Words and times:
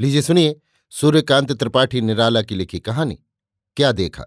लीजिए 0.00 0.22
सुनिए, 0.22 0.60
सूर्यकांत 0.90 1.52
त्रिपाठी 1.52 2.00
निराला 2.00 2.42
की 2.42 2.54
लिखी 2.54 2.80
कहानी, 2.80 3.18
क्या 3.76 3.92
देखा? 3.92 4.24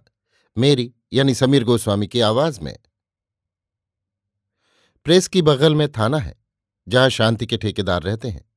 मेरी, 0.58 0.94
यानी 1.14 1.34
समीर 1.36 1.64
गोस्वामी 1.64 2.08
की 2.08 2.20
आवाज़ 2.20 2.62
में। 2.62 2.78
प्रेस 5.04 5.28
की 5.28 5.42
बगल 5.42 5.76
में 5.76 5.92
थाना 5.92 6.18
है, 6.18 6.36
जहाँ 6.88 7.10
शांति 7.10 7.46
के 7.46 7.58
ठेकेदार 7.58 8.04
रहते 8.04 8.30
हैं। 8.30 8.50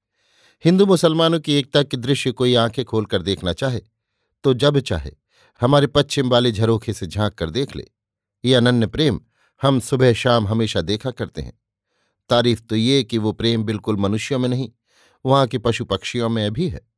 हिंदू 0.64 0.86
मुसलमानों 0.86 1.40
की 1.40 1.54
एकता 1.54 1.82
के 1.82 1.96
दृश्य 1.96 2.32
कोई 2.32 2.54
आँखें 2.54 2.84
खोलकर 2.84 3.22
देखना 3.22 3.52
चाहे 3.52 3.80
तो 4.44 4.54
जब 4.54 4.78
चाहे, 4.80 5.10
हमारे 5.60 5.86
पश्चिम 5.86 6.28
वाले 6.28 6.52
झरोखे 6.52 6.92
से 6.92 7.06
झाँक 7.06 7.34
कर 7.34 7.50
देख 7.50 7.76
ले। 7.76 7.88
ये 8.44 8.54
अनन्य 8.54 8.86
प्रेम 8.86 9.20
हम 9.62 9.80
सुबह 9.80 10.12
शाम 10.12 10.48
हमेशा 10.48 10.80
देखा 10.80 11.10
करते 11.10 11.42
हैं। 11.42 11.58
तारीफ़ 12.30 12.62
तो 12.62 12.76
ये 12.76 13.02
कि 13.04 13.18
वो 13.18 13.32
प्रेम 13.32 13.64
बिल्कुल 13.64 13.96
मनुष्यों 13.96 14.38
में 14.38 14.48
नहीं, 14.48 14.70
वहाँ 15.26 15.46
के 15.46 15.58
पशु 15.58 15.84
पक्षियों 15.84 16.28
में 16.28 16.52
भी 16.52 16.68
है। 16.68 16.91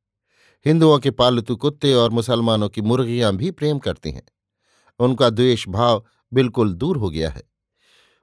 हिंदुओं 0.65 0.97
के 0.99 1.11
पालतू 1.11 1.55
कुत्ते 1.55 1.93
और 1.93 2.09
मुसलमानों 2.09 2.69
की 2.69 2.81
मुर्गियाँ 2.81 3.35
भी 3.35 3.49
प्रेम 3.51 3.79
करती 3.79 4.11
हैं। 4.11 4.23
उनका 4.99 5.29
द्वेष 5.29 5.67
भाव 5.67 6.03
बिल्कुल 6.31 6.73
दूर 6.73 6.97
हो 6.97 7.09
गया 7.09 7.29
है। 7.29 7.41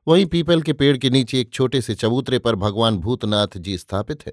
वहीं 0.07 0.25
पीपल 0.27 0.63
के 0.63 0.73
पेड़ 0.73 0.97
के 0.97 1.11
नीचे 1.11 1.41
एक 1.41 1.53
छोटे 1.53 1.81
से 1.81 1.95
चबूतरे 1.95 2.39
पर 2.39 2.55
भगवान 2.55 2.97
भूतनाथ 2.99 3.57
जी 3.57 3.77
स्थापित 3.79 4.27
है। 4.27 4.33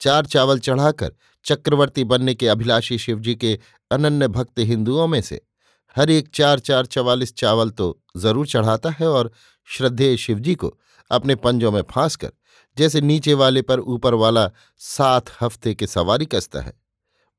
चार 0.00 0.26
चावल 0.26 0.58
चढ़ाकर 0.58 1.12
चक्रवर्ती 1.46 2.04
बनने 2.04 2.34
के 2.34 2.48
अभिलाषी 2.48 2.98
शिवजी 2.98 3.34
के 3.34 3.58
अनन्य 3.90 4.28
भक्त 4.28 4.58
हिंदुओं 4.58 5.06
में 5.06 5.20
से 5.20 5.40
हर 5.96 6.10
एक 6.10 6.28
चार 6.34 6.58
चार 6.58 6.86
चवालीस 6.86 7.34
चावल 7.34 7.70
तो 7.70 7.86
ज़रूर 8.16 8.46
चढ़ाता 8.46 8.90
है 8.90 9.08
और 9.08 9.30
श्रद्धेय 9.68 10.16
शिवजी 10.16 10.54
को 10.54 10.72
अपने 11.10 11.34
पंजों 11.36 11.72
में 11.72 11.82
फांस 11.90 12.16
कर 12.16 12.32
जैसे 12.76 13.00
नीचे 13.00 13.34
वाले 13.34 13.62
पर 13.62 13.80
ऊपर 13.80 14.14
वाला 14.14 14.50
सात 14.80 15.30
हफ़्ते 15.40 15.74
के 15.74 15.86
सवारी 15.86 16.26
कसता 16.26 16.60
है। 16.60 16.72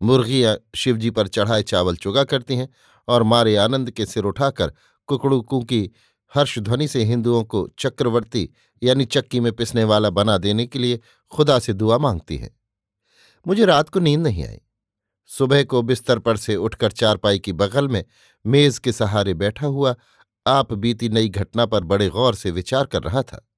मुर्गियाँ 0.02 0.58
शिवजी 0.76 1.10
पर 1.10 1.27
चढ़ाए 1.27 1.63
चावल 1.63 1.96
चुगा 1.96 2.24
करती 2.24 2.55
हैं 2.55 2.70
और 3.07 3.24
मारे 3.24 3.55
आनंद 3.55 3.91
के 3.91 4.05
सिर 4.05 4.24
उठाकर 4.24 4.74
कुकड़ू 5.07 5.41
की 5.63 5.91
हर्षध्वनि 6.35 6.87
से 6.87 7.04
हिंदुओं 7.04 7.43
को 7.43 7.70
चक्रवर्ती 7.79 8.49
यानी 8.84 9.05
चक्की 9.05 9.40
में 9.40 9.54
पिसने 9.54 9.84
वाला 9.84 10.09
बना 10.09 10.37
देने 10.37 10.65
के 10.65 10.79
लिए 10.79 10.99
खुदा 11.29 11.59
से 11.59 11.74
दुआ 11.74 11.98
मांगती 11.98 12.37
है। 12.37 12.55
मुझे 13.48 13.65
रात 13.65 13.90
को 13.90 13.99
नींद 13.99 14.20
नहीं 14.20 14.46
आई। 14.46 14.57
सुबह 15.26 15.63
को 15.63 15.82
बिस्तर 15.82 16.20
पर 16.20 16.37
से 16.37 16.55
उठकर 16.55 16.91
चारपाई 16.91 17.40
की 17.40 17.54
बगल 17.54 17.87
में 17.87 18.05
मेज 18.46 18.79
के 18.79 18.91
सहारे 18.91 19.34
बैठा 19.34 19.68
हुआ 19.68 19.96
आप 20.48 20.74
बीती 20.74 21.09
नई 21.09 21.29
घटना 21.29 21.65
पर 21.65 21.84
बड़े 21.84 22.09
गौर 22.09 22.35
से 22.35 22.52
विचार 22.52 22.85
कर 22.85 23.04
रहा 23.04 23.21
था। 23.24 23.49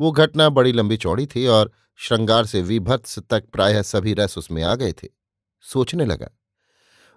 वो 0.00 0.12
घटना 0.12 0.48
बड़ी 0.48 0.72
लंबी 0.72 0.96
चौड़ी 0.96 1.26
थी 1.26 1.46
और 1.46 1.72
श्रृंगार 1.96 2.46
से 2.46 2.62
विभत्स 2.62 3.18
तक 3.18 3.44
प्रायः 3.52 3.82
सभी 3.82 4.14
रस 4.14 4.38
उसमें 4.38 4.62
आ 4.62 4.74
गए 4.74 4.92
थे। 4.92 5.17
सोचने 5.62 6.04
लगा, 6.04 6.28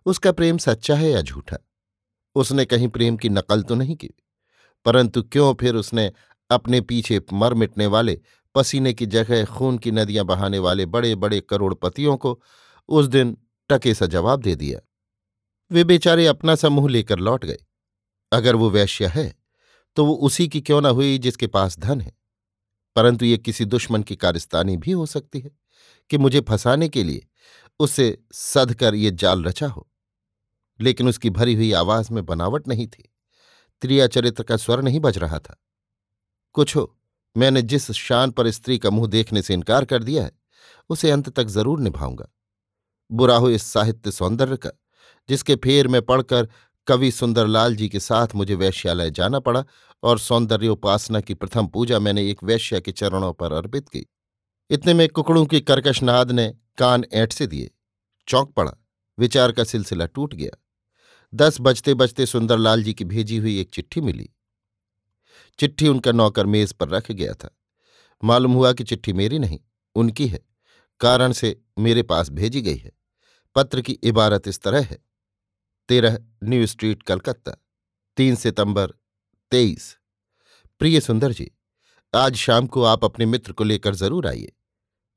उसका 0.05 0.31
प्रेम 0.31 0.57
सच्चा 0.57 0.95
है 0.95 1.11
या 1.11 1.21
झूठा? 1.21 1.57
उसने 2.35 2.65
कहीं 2.65 2.87
प्रेम 2.87 3.17
की 3.17 3.29
नकल 3.29 3.63
तो 3.63 3.75
नहीं 3.75 3.95
की? 3.95 4.09
परंतु 4.85 5.23
क्यों 5.23 5.53
फिर 5.53 5.75
उसने 5.75 6.11
अपने 6.49 6.81
पीछे 6.81 7.21
मर 7.33 7.53
मिटने 7.53 7.85
वाले, 7.85 8.19
पसीने 8.55 8.93
की 8.93 9.05
जगह 9.05 9.45
खून 9.45 9.77
की 9.77 9.91
नदियाँ 9.91 10.25
बहाने 10.25 10.59
वाले 10.59 10.85
बड़े 10.85 11.15
बड़े 11.15 11.41
करोड़पतियों 11.41 12.17
को 12.17 12.39
उस 12.89 13.05
दिन 13.05 13.37
टके 13.69 13.93
सा 13.93 14.05
जवाब 14.05 14.41
दे 14.41 14.55
दिया? 14.55 14.79
वे 15.71 15.83
बेचारे 15.83 16.25
अपना 16.27 16.55
सा 16.55 16.69
मुँह 16.69 16.89
लेकर 16.89 17.19
लौट 17.19 17.45
गए। 17.45 17.57
अगर 18.31 18.55
वो 18.55 18.69
वैश्य 18.69 19.07
है 19.07 19.33
तो 19.97 20.05
वो 20.05 20.13
उसी 20.15 20.47
की 20.47 20.61
क्यों 20.61 20.81
ना 20.81 20.89
हुई 20.89 21.17
जिसके 21.17 21.47
पास 21.47 21.79
धन 21.79 22.01
है? 22.01 22.13
परंतु 22.95 23.25
ये 23.25 23.37
किसी 23.37 23.65
दुश्मन 23.65 24.03
की 24.03 24.15
कारस्तानी 24.15 24.77
भी 24.77 24.91
हो 24.91 25.05
सकती 25.05 25.39
है 25.39 25.51
कि 26.09 26.17
मुझे 26.17 26.41
फंसाने 26.41 26.89
के 26.89 27.03
लिए 27.03 27.27
उसे 27.81 28.17
सधकर 28.31 28.95
ये 28.95 29.11
जाल 29.11 29.43
रचा 29.43 29.67
हो। 29.67 29.87
लेकिन 30.79 31.07
उसकी 31.07 31.29
भरी 31.29 31.53
हुई 31.53 31.71
आवाज़ 31.71 32.13
में 32.13 32.25
बनावट 32.25 32.67
नहीं 32.67 32.87
थी। 32.87 33.13
त्रिया 33.81 34.07
चरित्र 34.07 34.43
का 34.43 34.57
स्वर 34.57 34.81
नहीं 34.81 34.99
बज 34.99 35.17
रहा 35.17 35.39
था। 35.39 35.61
कुछ 36.53 36.75
हो, 36.75 36.97
मैंने 37.37 37.61
जिस 37.61 37.91
शान 37.91 38.31
पर 38.31 38.49
स्त्री 38.49 38.77
का 38.77 38.89
मुँह 38.89 39.07
देखने 39.07 39.41
से 39.41 39.53
इनकार 39.53 39.85
कर 39.85 40.03
दिया 40.03 40.23
है, 40.23 40.31
उसे 40.89 41.11
अंत 41.11 41.29
तक 41.29 41.47
ज़रूर 41.47 41.79
निभाऊँगा। 41.79 42.27
बुरा 43.11 43.35
हो 43.35 43.49
इस 43.49 43.63
साहित्य 43.63 44.11
सौंदर्य 44.11 44.57
का, 44.57 44.71
जिसके 45.29 45.55
फेर 45.55 45.87
में 45.87 46.01
पढ़कर 46.01 46.47
कवि 46.87 47.11
सुंदरलाल 47.11 47.75
जी 47.75 47.89
के 47.89 47.99
साथ 47.99 48.27
मुझे 48.35 48.55
वैश्यालय 48.55 49.11
जाना 49.11 49.39
पड़ा 49.39 49.63
और 50.03 50.19
सौंदर्योपासना 50.19 51.21
की 51.21 51.33
प्रथम 51.33 51.67
पूजा 51.67 51.99
मैंने 51.99 52.29
एक 52.29 52.43
वैश्या 52.43 52.79
के 52.79 52.91
चरणों 52.91 53.33
पर 53.33 53.53
अर्पित 53.53 53.89
की। 53.89 54.05
इतने 54.69 54.93
में 54.93 55.07
कुकड़ों 55.09 55.45
की 55.45 55.61
कर्कशनाद 55.61 56.31
ने 56.31 56.53
कान 56.77 57.05
ऐठ 57.13 57.33
से 57.33 57.47
दिए। 57.47 57.71
चौंक 58.31 58.51
पड़ा। 58.51 58.71
विचार 59.17 59.51
का 59.51 59.63
सिलसिला 59.63 60.05
टूट 60.05 60.33
गया। 60.33 60.57
दस 61.33 61.57
बजते 61.61 61.93
बजते 61.93 62.25
सुंदरलाल 62.25 62.83
जी 62.83 62.93
की 62.93 63.05
भेजी 63.05 63.37
हुई 63.37 63.59
एक 63.59 63.69
चिट्ठी 63.69 64.01
मिली। 64.01 64.29
चिट्ठी 65.59 65.87
उनका 65.87 66.11
नौकर 66.11 66.45
मेज 66.45 66.73
पर 66.73 66.89
रख 66.89 67.11
गया 67.11 67.33
था। 67.33 67.49
मालूम 68.23 68.53
हुआ 68.53 68.73
कि 68.73 68.83
चिट्ठी 68.83 69.13
मेरी 69.13 69.39
नहीं, 69.39 69.59
उनकी 69.95 70.27
है। 70.27 70.39
कारण 70.99 71.31
से 71.31 71.61
मेरे 71.79 72.03
पास 72.03 72.29
भेजी 72.29 72.61
गई 72.61 72.77
है। 72.77 72.91
पत्र 73.55 73.81
की 73.81 73.93
इबारत 73.93 74.47
इस 74.47 74.61
तरह 74.61 74.85
है। 74.85 74.97
तेरह 75.89 76.17
न्यू 76.43 76.67
स्ट्रीट, 76.67 77.03
कलकत्ता, 77.03 77.55
तीन 78.17 78.35
सितंबर, 78.35 78.93
तेईस। 79.51 79.97
प्रिय 80.79 80.99
सुंदर 81.01 81.31
जी, 81.31 81.51
आज 82.13 82.35
शाम 82.35 82.67
को 82.67 82.83
आप 82.83 83.05
अपने 83.05 83.25
मित्र 83.25 83.53
को 83.53 83.63
लेकर 83.63 83.95
ज़रूर 83.95 84.27
आइए। 84.27 84.51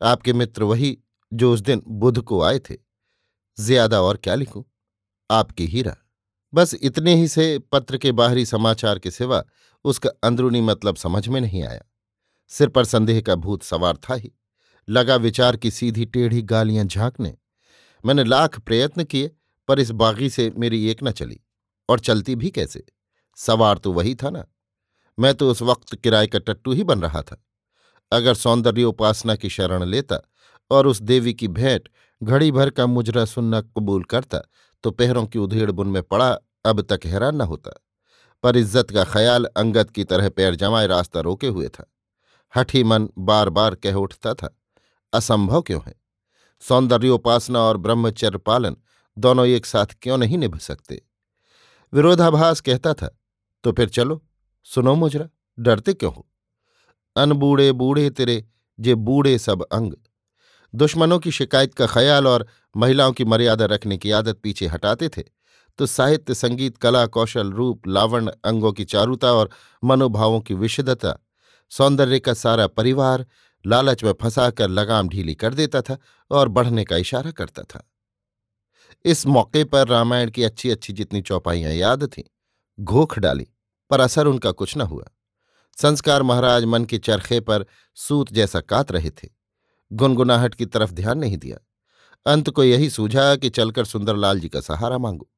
आपके 0.01 0.33
मित्र 0.33 0.63
वही 0.63 0.99
जो 1.33 1.53
उस 1.53 1.61
दिन 1.61 1.83
बुध 1.87 2.21
को 2.23 2.43
आए 2.43 2.59
थे। 2.59 2.84
ज़्यादा 3.59 4.01
और 4.03 4.17
क्या 4.17 4.35
लिखूं? 4.35 4.63
आपकी 5.31 5.67
हीरा 5.67 5.97
बस 6.53 6.75
इतने 6.75 7.15
ही 7.15 7.29
से 7.29 7.59
पत्र 7.73 7.99
के 7.99 8.13
बाहरी 8.13 8.45
समाचार 8.47 8.99
के 8.99 9.11
सिवा 9.11 9.43
उसका 9.85 10.11
अंदरूनी 10.25 10.61
मतलब 10.61 10.97
समझ 10.97 11.29
में 11.29 11.41
नहीं 11.41 11.63
आया। 11.63 11.83
सिर 12.49 12.69
पर 12.69 12.85
संदेह 12.85 13.21
का 13.21 13.35
भूत 13.35 13.63
सवार 13.63 13.97
था 13.97 14.15
ही। 14.15 14.33
लगा 14.89 15.17
विचार 15.17 15.57
की 15.57 15.71
सीधी 15.71 16.05
टेढ़ी 16.05 16.43
गालियाँ 16.43 16.85
झांकने। 16.85 17.35
मैंने 18.05 18.25
लाख 18.25 18.59
प्रयत्न 18.59 19.05
किए, 19.05 19.31
पर 19.69 19.81
इस 19.81 19.91
बागी 19.91 20.31
से 20.31 20.53
मेरी 20.59 20.87
एक 20.91 21.03
न 21.03 21.11
चली। 21.11 21.41
और 21.89 22.01
चलती 22.01 22.35
भी 22.35 22.51
कैसे? 22.51 22.85
सवार 23.37 23.79
तो 23.79 23.93
वही 23.93 24.15
था 24.15 24.31
ना। 24.31 24.45
मैं 25.19 25.35
तो 25.35 25.51
उस 25.51 25.63
वक्त 25.63 25.95
किराए 25.95 26.27
का 26.27 26.39
टट्टू 26.39 26.73
ही 26.73 26.85
बन 26.85 27.03
रहा 27.03 27.23
था। 27.23 27.45
अगर 28.13 28.35
सौंदर्य 28.35 28.85
उपासना 28.85 29.37
की 29.37 29.49
शरण 29.49 29.85
लेता 29.85 30.21
और 30.71 30.87
उस 30.87 31.03
देवी 31.03 31.35
की 31.35 31.49
भेंट 31.49 31.89
घड़ी 32.25 32.51
भर 32.53 32.71
का 32.71 32.87
मुजरा 32.87 33.25
सुनना 33.25 33.61
कबूल 33.61 34.05
करता 34.05 34.39
तो 34.85 34.91
पैरों 34.91 35.25
की 35.27 35.39
उधेड़ 35.39 35.71
बुन 35.71 35.89
में 35.89 36.03
पड़ा, 36.03 36.31
अब 36.65 36.81
तक 36.83 37.01
हैरान 37.07 37.37
न 37.37 37.41
होता। 37.43 37.71
पर 38.45 38.57
इज़्ज़त 38.57 38.91
का 38.91 39.05
ख्याल 39.05 39.45
अंगत 39.57 39.91
की 39.91 40.05
तरह 40.05 40.29
पैर 40.29 40.55
जमाए 40.55 40.87
रास्ता 40.87 41.21
रोके 41.21 41.47
हुए 41.49 41.69
था। 41.69 41.85
हठी 42.55 42.83
मन 42.85 43.09
बार 43.21 43.51
बार 43.51 43.75
कह 43.75 43.95
उठता 43.95 44.35
था, 44.35 44.57
असंभव 45.13 45.63
क्यों 45.63 45.81
है? 45.87 45.95
सौंदर्योपासना 46.63 47.61
और 47.61 47.77
ब्रह्मचर्य 47.79 48.39
पालन 48.39 48.77
दोनों 49.17 49.47
एक 49.47 49.67
साथ 49.67 49.97
क्यों 50.03 50.19
नहीं 50.19 50.39
निभ 50.39 50.59
सकते? 50.59 51.01
विरोधाभास 51.93 52.61
कहता 52.61 52.93
था 52.95 53.17
तो 53.65 53.73
फिर 53.73 53.89
चलो, 53.89 54.23
सुनो 54.67 54.95
मुजरा 54.95 55.29
डरते 55.59 55.93
क्यों 55.95 56.13
हो? 56.15 56.27
अनबूढ़े 57.17 57.71
बूढ़े 57.73 58.09
तेरे, 58.11 58.45
जे 58.79 58.95
बूढ़े 58.97 59.39
सब 59.39 59.63
अंग 59.65 59.93
दुश्मनों 60.75 61.19
की 61.19 61.31
शिकायत 61.31 61.75
का 61.75 61.87
ख्याल 61.87 62.27
और 62.27 62.47
महिलाओं 62.77 63.13
की 63.13 63.25
मर्यादा 63.25 63.65
रखने 63.65 63.97
की 63.99 64.11
आदत 64.11 64.39
पीछे 64.43 64.67
हटाते 64.67 65.09
थे 65.09 65.23
तो 65.79 65.87
साहित्य, 65.87 66.35
संगीत, 66.35 66.77
कला, 66.77 67.07
कौशल, 67.07 67.51
रूप 67.51 67.89
लावण 67.89 68.31
अंगों 68.45 68.73
की 68.73 68.85
चारुता 68.85 69.33
और 69.33 69.51
मनोभावों 69.85 70.41
की 70.41 70.55
विशुद्धता, 70.55 71.19
सौंदर्य 71.71 72.21
का 72.21 72.35
सारा 72.35 72.67
परिवार 72.67 73.27
लालच 73.67 74.05
में 74.05 74.13
फंसाकर 74.23 74.69
लगाम 74.69 75.09
ढीली 75.09 75.35
कर 75.35 75.55
देता 75.55 75.81
था 75.83 75.97
और 76.31 76.49
बढ़ने 76.49 76.85
का 76.85 76.97
इशारा 76.97 77.31
करता 77.31 77.63
था। 77.63 77.91
इस 79.05 79.27
मौके 79.27 79.65
पर 79.65 79.89
रामायण 79.89 80.31
की 80.31 80.43
अच्छी 80.43 80.71
अच्छी 80.71 80.93
जितनी 80.93 81.23
चौपाइयाँ 81.23 81.73
याद 81.73 82.05
थीं, 82.05 82.23
घोख 82.81 83.19
डाली, 83.19 83.47
पर 83.91 84.01
असर 84.01 84.27
उनका 84.27 84.51
कुछ 84.51 84.77
न 84.77 84.81
हुआ। 84.81 85.05
संस्कार 85.77 86.23
महाराज 86.23 86.65
मन 86.65 86.85
के 86.85 86.99
चरखे 86.99 87.41
पर 87.41 87.67
सूत 87.95 88.33
जैसा 88.33 88.61
कात 88.61 88.93
रहे 88.93 89.11
थे। 89.11 89.34
गुनगुनाहट 89.95 90.55
की 90.55 90.67
तरफ़ 90.67 90.93
ध्यान 90.93 91.19
नहीं 91.19 91.37
दिया। 91.39 91.59
अंत 92.27 92.51
को 92.51 92.65
यही 92.65 92.89
सूझा 92.91 93.35
कि 93.37 93.49
चलकर 93.51 93.85
सुंदरलाल 93.85 94.41
जी 94.41 94.49
का 94.49 94.61
सहारा 94.61 94.99
मांगो। 94.99 95.29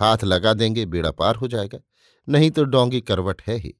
हाथ 0.00 0.24
लगा 0.24 0.52
देंगे, 0.54 0.84
बेड़ा 0.86 1.10
पार 1.10 1.36
हो 1.36 1.48
जाएगा, 1.48 1.78
नहीं 2.28 2.50
तो 2.50 2.64
डोंगी 2.64 3.00
करवट 3.00 3.42
है 3.42 3.56
ही। 3.56 3.74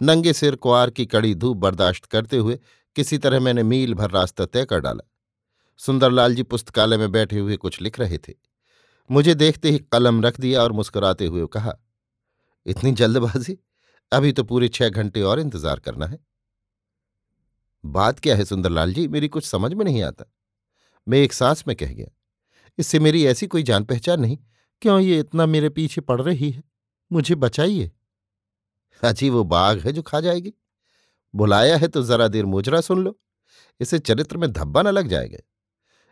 नंगे 0.00 0.32
सिर 0.32 0.56
कुआर 0.56 0.90
की 0.90 1.06
कड़ी 1.06 1.34
धूप 1.34 1.56
बर्दाश्त 1.56 2.04
करते 2.04 2.36
हुए 2.36 2.58
किसी 2.96 3.18
तरह 3.18 3.40
मैंने 3.40 3.62
मील 3.62 3.94
भर 3.94 4.10
रास्ता 4.10 4.46
तय 4.46 4.64
कर 4.64 4.80
डाला। 4.80 5.08
सुंदरलाल 5.80 6.34
जी 6.34 6.42
पुस्तकालय 6.44 6.96
में 6.96 7.10
बैठे 7.12 7.38
हुए 7.38 7.56
कुछ 7.56 7.80
लिख 7.80 7.98
रहे 8.00 8.18
थे। 8.18 8.34
मुझे 9.10 9.34
देखते 9.34 9.70
ही 9.70 9.78
कलम 9.92 10.22
रख 10.22 10.40
दिया 10.40 10.62
और 10.62 10.72
मुस्कुराते 10.72 11.26
हुए 11.26 11.46
कहा, 11.52 11.78
इतनी 12.66 12.92
जल्दबाजी? 12.92 13.58
अभी 14.12 14.32
तो 14.32 14.44
पूरे 14.44 14.68
छह 14.68 14.88
घंटे 14.88 15.22
और 15.22 15.40
इंतज़ार 15.40 15.80
करना 15.80 16.06
है। 16.06 16.18
बात 17.84 18.18
क्या 18.20 18.36
है 18.36 18.44
सुंदरलाल 18.44 18.92
जी? 18.94 19.06
मेरी 19.08 19.28
कुछ 19.28 19.44
समझ 19.44 19.72
में 19.74 19.84
नहीं 19.84 20.02
आता। 20.02 20.24
मैं 21.06 21.18
एक 21.18 21.32
सांस 21.32 21.64
में 21.68 21.76
कह 21.76 21.92
गया, 21.92 22.06
इससे 22.78 22.98
मेरी 22.98 23.24
ऐसी 23.26 23.46
कोई 23.46 23.62
जान 23.62 23.84
पहचान 23.84 24.20
नहीं। 24.20 24.38
क्यों 24.82 24.98
ये 25.00 25.18
इतना 25.20 25.46
मेरे 25.46 25.68
पीछे 25.68 26.00
पड़ 26.00 26.20
रही 26.20 26.50
है? 26.50 26.62
मुझे 27.10 27.34
बचाइए। 27.34 27.90
अजी, 29.02 29.30
वो 29.30 29.44
बाघ 29.44 29.78
है 29.80 29.92
जो 29.92 30.02
खा 30.02 30.20
जाएगी। 30.20 30.52
बुलाया 31.34 31.76
है 31.76 31.88
तो 31.88 32.02
जरा 32.02 32.28
देर 32.28 32.44
मोजरा 32.44 32.80
सुन 32.80 33.02
लो। 33.04 33.18
इसे 33.80 33.98
चरित्र 33.98 34.36
में 34.36 34.50
धब्बा 34.52 34.82
न 34.82 34.88
लग 34.88 35.08
जाएगा। 35.08 35.38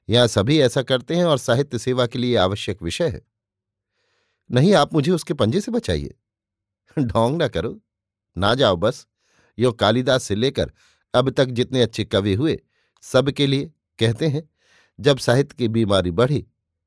यहाँ 0.08 0.26
सभी 0.26 0.60
ऐसा 0.60 0.82
करते 0.82 1.16
हैं 1.16 1.24
और 1.24 1.38
साहित्य 1.38 1.78
सेवा 1.78 2.06
के 2.06 2.18
लिए 2.18 2.36
आवश्यक 2.36 2.82
विषय 2.82 3.08
है। 3.08 3.22
नहीं, 4.50 4.74
आप 4.74 4.94
मुझे 4.94 5.12
उसके 5.12 5.34
पंजे 5.34 5.60
से 5.60 5.72
बचाइए। 5.72 6.14
ढोंग 6.98 7.36
ना 7.38 7.48
करो। 7.48 7.80
ना 8.36 8.54
जाओ 8.54 8.76
बस। 8.76 9.06
यो 9.58 9.72
कालिदास 9.72 10.22
से 10.22 10.34
लेकर 10.34 10.72
अब 11.14 11.30
तक 11.30 11.46
जितने 11.46 11.82
अच्छे 11.82 12.04
कवि 12.04 12.34
हुए 12.34 12.58
सबके 13.02 13.46
लिए 13.46 13.72
कहते 13.98 14.26
हैं, 14.26 14.50
जब 15.00 15.18
साहित्य 15.18 15.54
की 15.58 15.68
बीमारी 15.68 16.10
बढ़ी, 16.10 16.46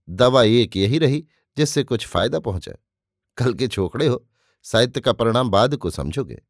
दवा 0.09 0.43
एक 0.43 0.77
यही 0.77 0.97
रही 0.97 1.27
जिससे 1.57 1.83
कुछ 1.83 2.07
फ़ायदा 2.07 2.39
पहुँचा। 2.39 2.71
कल 3.37 3.53
के 3.53 3.67
छोकड़े 3.67 4.07
हो, 4.07 4.27
साहित्य 4.63 5.01
का 5.01 5.13
परिणाम 5.13 5.49
बाद 5.49 5.75
को 5.75 5.89
समझोगे। 5.89 6.41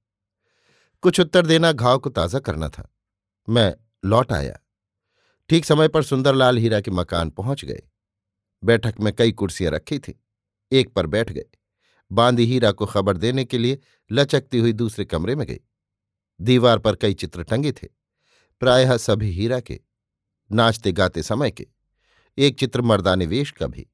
कुछ 1.02 1.20
उत्तर 1.20 1.46
देना 1.46 1.72
घाव 1.72 2.00
को 2.00 2.10
ताज़ा 2.10 2.40
करना 2.40 2.70
था। 2.70 2.96
मैं 3.50 3.76
लौट 4.06 4.32
आया। 4.32 4.60
ठीक 5.50 5.66
समय 5.66 5.88
पर 5.88 6.04
सुंदरलाल 6.04 6.58
हीरा 6.58 6.82
के 6.82 6.92
मकान 6.92 7.30
पहुँच 7.30 7.66
गए। 7.66 7.84
बैठक 8.64 8.96
में 9.00 9.14
कई 9.14 9.32
कुर्सियाँ 9.32 9.72
रखी 9.72 10.00
थी। 10.00 10.24
एक 10.72 10.94
पर 10.94 11.08
बैठ 11.08 11.32
गए। 11.32 11.46
बांदी 12.12 12.46
हीरा 12.46 12.72
को 12.72 12.86
खबर 12.86 13.18
देने 13.18 13.46
के 13.46 13.58
लिए 13.58 13.80
लचकती 14.12 14.60
हुई 14.60 14.74
दूसरे 14.74 15.06
कमरे 15.06 15.36
में 15.36 15.48
गई। 15.48 15.60
दीवार 16.40 16.80
पर 16.80 16.96
कई 16.96 17.14
चित्र 17.14 17.44
टंगे 17.44 17.72
थे। 17.74 17.88
प्रायः 18.62 18.96
सभी 18.98 19.32
हीरा 19.32 19.60
के, 19.60 19.80
नाचते 20.50 20.92
गाते 20.92 21.24
समय 21.24 21.52
के, 21.52 21.68
एक 22.38 22.60
चित्र 22.60 22.82
मर्दाने 22.82 23.26
वेश 23.26 23.52
का 23.52 23.68
भी। 23.68 23.86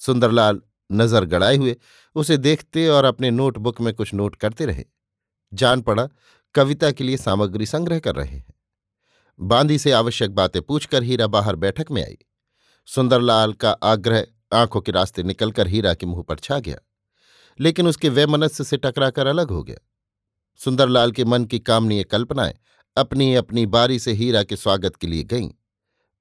सुंदरलाल 0.00 0.60
नज़र 0.90 1.24
गड़ाए 1.26 1.56
हुए 1.56 1.76
उसे 2.16 2.36
देखते 2.36 2.86
और 2.88 3.04
अपने 3.04 3.30
नोटबुक 3.30 3.80
में 3.80 3.92
कुछ 3.94 4.12
नोट 4.14 4.36
करते 4.36 4.66
रहे। 4.66 4.84
जान 5.52 5.80
पड़ा, 5.82 6.08
कविता 6.54 6.90
के 6.90 7.04
लिए 7.04 7.16
सामग्री 7.16 7.66
संग्रह 7.66 7.98
कर 7.98 8.14
रहे 8.14 8.28
हैं। 8.28 8.54
बांदी 9.38 9.78
से 9.78 9.92
आवश्यक 9.92 10.30
बातें 10.30 10.60
पूछकर 10.62 11.02
हीरा 11.02 11.26
बाहर 11.28 11.56
बैठक 11.56 11.90
में 11.90 12.02
आई। 12.04 12.18
सुंदरलाल 12.88 13.52
का 13.54 13.70
आग्रह 13.70 14.26
आँखों 14.52 14.80
के 14.80 14.92
रास्ते 14.92 15.22
निकलकर 15.22 15.68
हीरा 15.68 15.94
के 15.94 16.06
मुँह 16.06 16.22
पर 16.22 16.38
छा 16.38 16.58
गया, 16.58 16.76
लेकिन 17.58 17.86
उसके 17.86 18.08
वैमनस्य 18.10 18.64
से 18.64 18.76
टकराकर 18.76 19.26
अलग 19.26 19.50
हो 19.50 19.62
गया। 19.62 19.76
सुंदरलाल 20.56 21.12
के 21.12 21.24
मन 21.24 21.44
की 21.44 21.58
कामनीय 21.58 22.04
कल्पनाएँ 22.04 22.54
अपनी 22.96 23.34
अपनी 23.34 23.66
बारी 23.66 23.98
से 23.98 24.12
हीरा 24.12 24.42
के 24.42 24.56
स्वागत 24.56 24.96
के 24.96 25.06
लिए 25.06 25.24
गईं। 25.24 25.50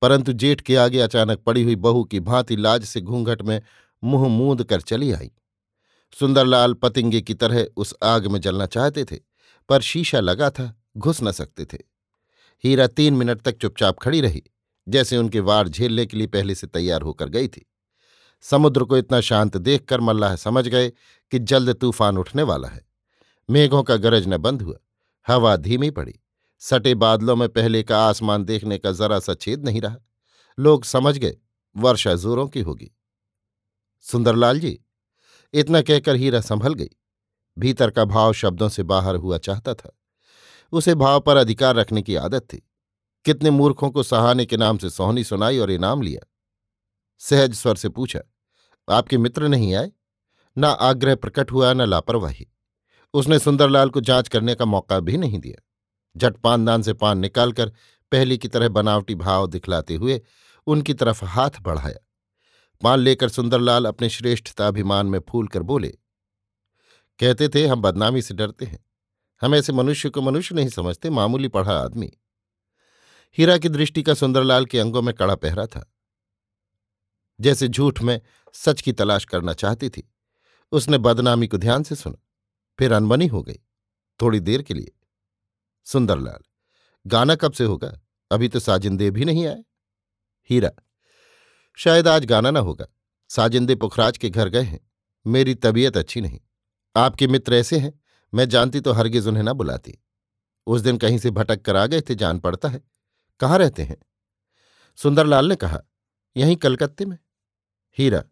परंतु 0.02 0.34
जेठ 0.34 0.62
के 0.62 0.76
आगे 0.76 1.00
अचानक 1.00 1.40
पड़ी 1.40 1.64
हुई 1.64 1.76
बहू 1.76 2.04
की 2.04 2.20
भांति 2.20 2.56
लाज 2.56 2.84
से 2.84 3.02
घूंघट 3.02 3.42
में 3.42 3.62
मुँह 4.04 4.28
मूंद 4.28 4.64
कर 4.64 4.82
चली 4.82 5.12
आई। 5.12 5.32
सुंदरलाल 6.20 6.74
पतिंगे 6.74 7.22
की 7.22 7.34
तरह 7.34 7.68
उस 7.78 7.96
आग 8.04 8.28
में 8.28 8.42
जलना 8.42 8.66
चाहते 8.66 9.06
थे, 9.06 9.16
पर 9.70 9.82
शीशा 9.82 10.20
लगा 10.20 10.50
था, 10.50 10.84
घुस 10.98 11.24
न 11.24 11.32
सकते 11.32 11.66
थे। 11.66 11.78
हीरा 12.64 12.88
तीन 12.88 13.14
मिनट 13.14 13.42
तक 13.42 13.58
चुपचाप 13.58 14.00
खड़ी 14.00 14.22
रही, 14.22 14.44
जैसे 14.90 15.18
उनके 15.18 15.40
वार 15.40 15.68
झेलने 15.68 16.06
के 16.06 16.18
लिए 16.18 16.28
पहले 16.28 16.56
से 16.56 16.68
तैयार 16.68 17.02
होकर 17.02 17.30
गई 17.30 17.48
थी। 17.48 17.72
समुद्र 18.42 18.84
को 18.84 18.98
इतना 18.98 19.22
शांत 19.22 19.58
देखकर 19.58 20.00
मल्लाह 20.00 20.36
समझ 20.36 20.68
गए 20.68 20.90
कि 21.32 21.40
जल्द 21.40 21.70
तूफ़ान 21.70 22.18
उठने 22.18 22.44
वाला 22.44 22.68
है। 22.68 22.91
मेघों 23.52 23.84
का 23.84 23.96
गरज 23.96 24.28
न 24.28 24.38
बंद 24.38 24.62
हुआ। 24.62 24.78
हवा 25.28 25.56
धीमी 25.56 25.90
पड़ी। 25.92 26.14
सटे 26.60 26.96
बादलों 26.96 27.36
में 27.36 27.50
पहले 27.50 27.84
का 27.84 28.06
आसमान 28.06 28.44
देखने 28.44 28.78
का 28.78 28.92
जरा 28.92 29.20
सा 29.20 29.34
छेद 29.34 29.66
नहीं 29.66 29.82
रहा। 29.82 29.98
लोग 30.60 30.84
समझ 30.84 31.18
गए, 31.18 31.38
वर्षा 31.78 32.14
जोरों 32.16 32.48
की 32.48 32.62
होगी। 32.62 32.92
सुंदरलाल 34.02 34.60
जी, 34.60 34.80
इतना 35.54 35.82
कहकर 35.82 36.16
हीरा 36.16 36.42
संभल 36.42 36.74
गई। 36.74 36.90
भीतर 37.58 37.90
का 37.90 38.06
भाव 38.06 38.34
शब्दों 38.34 38.70
से 38.70 38.84
बाहर 38.84 39.16
हुआ 39.16 39.38
चाहता 39.38 39.74
था। 39.74 39.98
उसे 40.72 40.96
भाव 40.96 41.20
पर 41.20 41.38
अधिकार 41.38 41.76
रखने 41.76 42.02
की 42.02 42.16
आदत 42.16 42.42
थी। 42.42 42.70
कितने 43.26 43.50
मूर्खों 43.50 43.90
को 43.92 44.04
सहाने 44.04 44.46
के 44.46 44.58
नाम 44.58 44.78
से 44.78 44.90
सोहनी 44.90 45.24
सुनाई 45.24 45.58
और 45.58 45.72
इनाम 45.72 46.02
लिया। 46.02 46.28
सहज 47.20 47.54
स्वर 47.54 47.76
से 47.76 47.90
पूछा, 47.90 48.20
आपके 48.90 49.18
मित्र 49.18 49.48
नहीं 49.48 49.76
आए? 49.76 49.92
न 50.58 50.66
आग्रह 50.66 51.16
प्रकट 51.16 51.52
हुआ, 51.52 51.74
न 51.74 51.82
लापरवाही। 51.82 52.48
उसने 53.14 53.40
सुंदरलाल 53.40 53.90
को 53.90 54.02
जाँच 54.02 54.28
करने 54.28 54.56
का 54.56 54.66
मौका 54.66 55.00
भी 55.00 55.18
नहीं 55.18 55.40
दिया। 55.40 55.62
झट 56.18 56.38
पानदान 56.38 56.82
से 56.82 56.94
पान 56.94 57.18
निकालकर 57.18 57.70
पहली 58.12 58.38
की 58.38 58.48
तरह 58.48 58.70
बनावटी 58.70 59.16
भाव 59.16 59.48
दिखलाते 59.48 59.96
हुए 59.96 60.22
उनकी 60.68 60.94
तरफ़ 60.94 61.26
हाथ 61.26 61.50
बढ़ाया। 61.62 62.08
पान 62.82 63.00
लेकर 63.00 63.30
सुंदरलाल 63.30 63.86
अपने 63.86 64.10
श्रेष्ठताभिमान 64.10 65.06
में 65.06 65.20
फूल 65.30 65.48
कर 65.48 65.62
बोले, 65.62 65.90
कहते 67.20 67.50
थे, 67.50 67.68
हम 67.68 67.82
बदनामी 67.82 68.22
से 68.22 68.34
डरते 68.34 68.66
हैं। 68.66 68.86
हम 69.42 69.56
ऐसे 69.56 69.74
मनुष्य 69.74 70.10
को 70.10 70.22
मनुष्य 70.22 70.56
नहीं 70.56 70.70
समझते, 70.70 71.10
मामूली 71.10 71.48
पढ़ा 71.48 71.74
आदमी। 71.74 72.12
हीरा 73.38 73.58
की 73.58 73.70
दृष्टि 73.70 74.04
का 74.04 74.14
सुंदरलाल 74.14 74.66
के 74.66 74.80
अंगों 74.80 75.02
में 75.02 75.14
कड़ा 75.16 75.36
पहरा 75.36 75.66
था। 75.66 75.94
जैसे 77.42 77.68
झूठ 77.68 78.02
में 78.02 78.22
सच 78.54 78.82
की 78.82 78.94
तलाश 78.94 79.26
करना 79.26 79.54
चाहती 79.54 79.90
थी, 79.90 80.14
उसने 80.72 80.98
बदनामी 80.98 81.48
को 81.48 81.58
ध्यान 81.58 81.84
से 81.84 81.96
सुना। 81.96 82.18
फिर 82.82 82.92
अनबनी 82.92 83.28
हो 83.28 83.42
गई, 83.44 83.58
थोड़ी 84.20 84.40
देर 84.40 84.62
के 84.62 84.74
लिए। 84.74 84.92
सुंदरलाल, 85.86 86.40
गाना 87.08 87.36
कब 87.36 87.52
से 87.52 87.64
होगा? 87.64 88.02
अभी 88.32 88.48
तो 88.48 88.60
साजिंदे 88.60 89.10
भी 89.12 89.26
नहीं 89.26 89.46
आए। 89.48 89.64
हीरा, 90.50 90.72
शायद 91.78 92.08
आज 92.08 92.26
गाना 92.26 92.52
ना 92.52 92.60
होगा। 92.60 92.86
साजिंदे 93.30 93.76
पुखराज 93.76 94.18
के 94.18 94.30
घर 94.30 94.50
गए 94.50 94.62
हैं। 94.62 94.80
मेरी 95.26 95.56
तबीयत 95.56 95.98
अच्छी 95.98 96.22
नहीं। 96.22 96.40
आपके 96.96 97.28
मित्र 97.28 97.54
ऐसे 97.54 97.80
हैं, 97.80 97.94
मैं 98.34 98.50
जानती 98.50 98.80
तो 98.82 98.92
हरगिज 98.92 99.28
उन्हें 99.28 99.44
ना 99.44 99.54
बुलाती। 99.54 99.98
उस 100.68 100.82
दिन 100.82 100.98
कहीं 100.98 101.18
से 101.18 101.32
भटक 101.32 101.62
कर 101.62 101.76
आ 101.76 101.86
गए 101.86 102.02
थे, 102.02 102.16
जान 102.16 102.40
पड़ता 102.40 102.70
है। 102.70 102.82
कहाँ 103.40 103.58
रहते 103.58 103.84
हैं? 103.84 103.98
सुंदरलाल 104.98 105.46
ने 105.46 105.56
कहा, 105.56 105.82
यहीं 106.38 106.56
कलकत्ते 106.56 107.06
में। 107.06 107.18
हीरा 107.98 108.24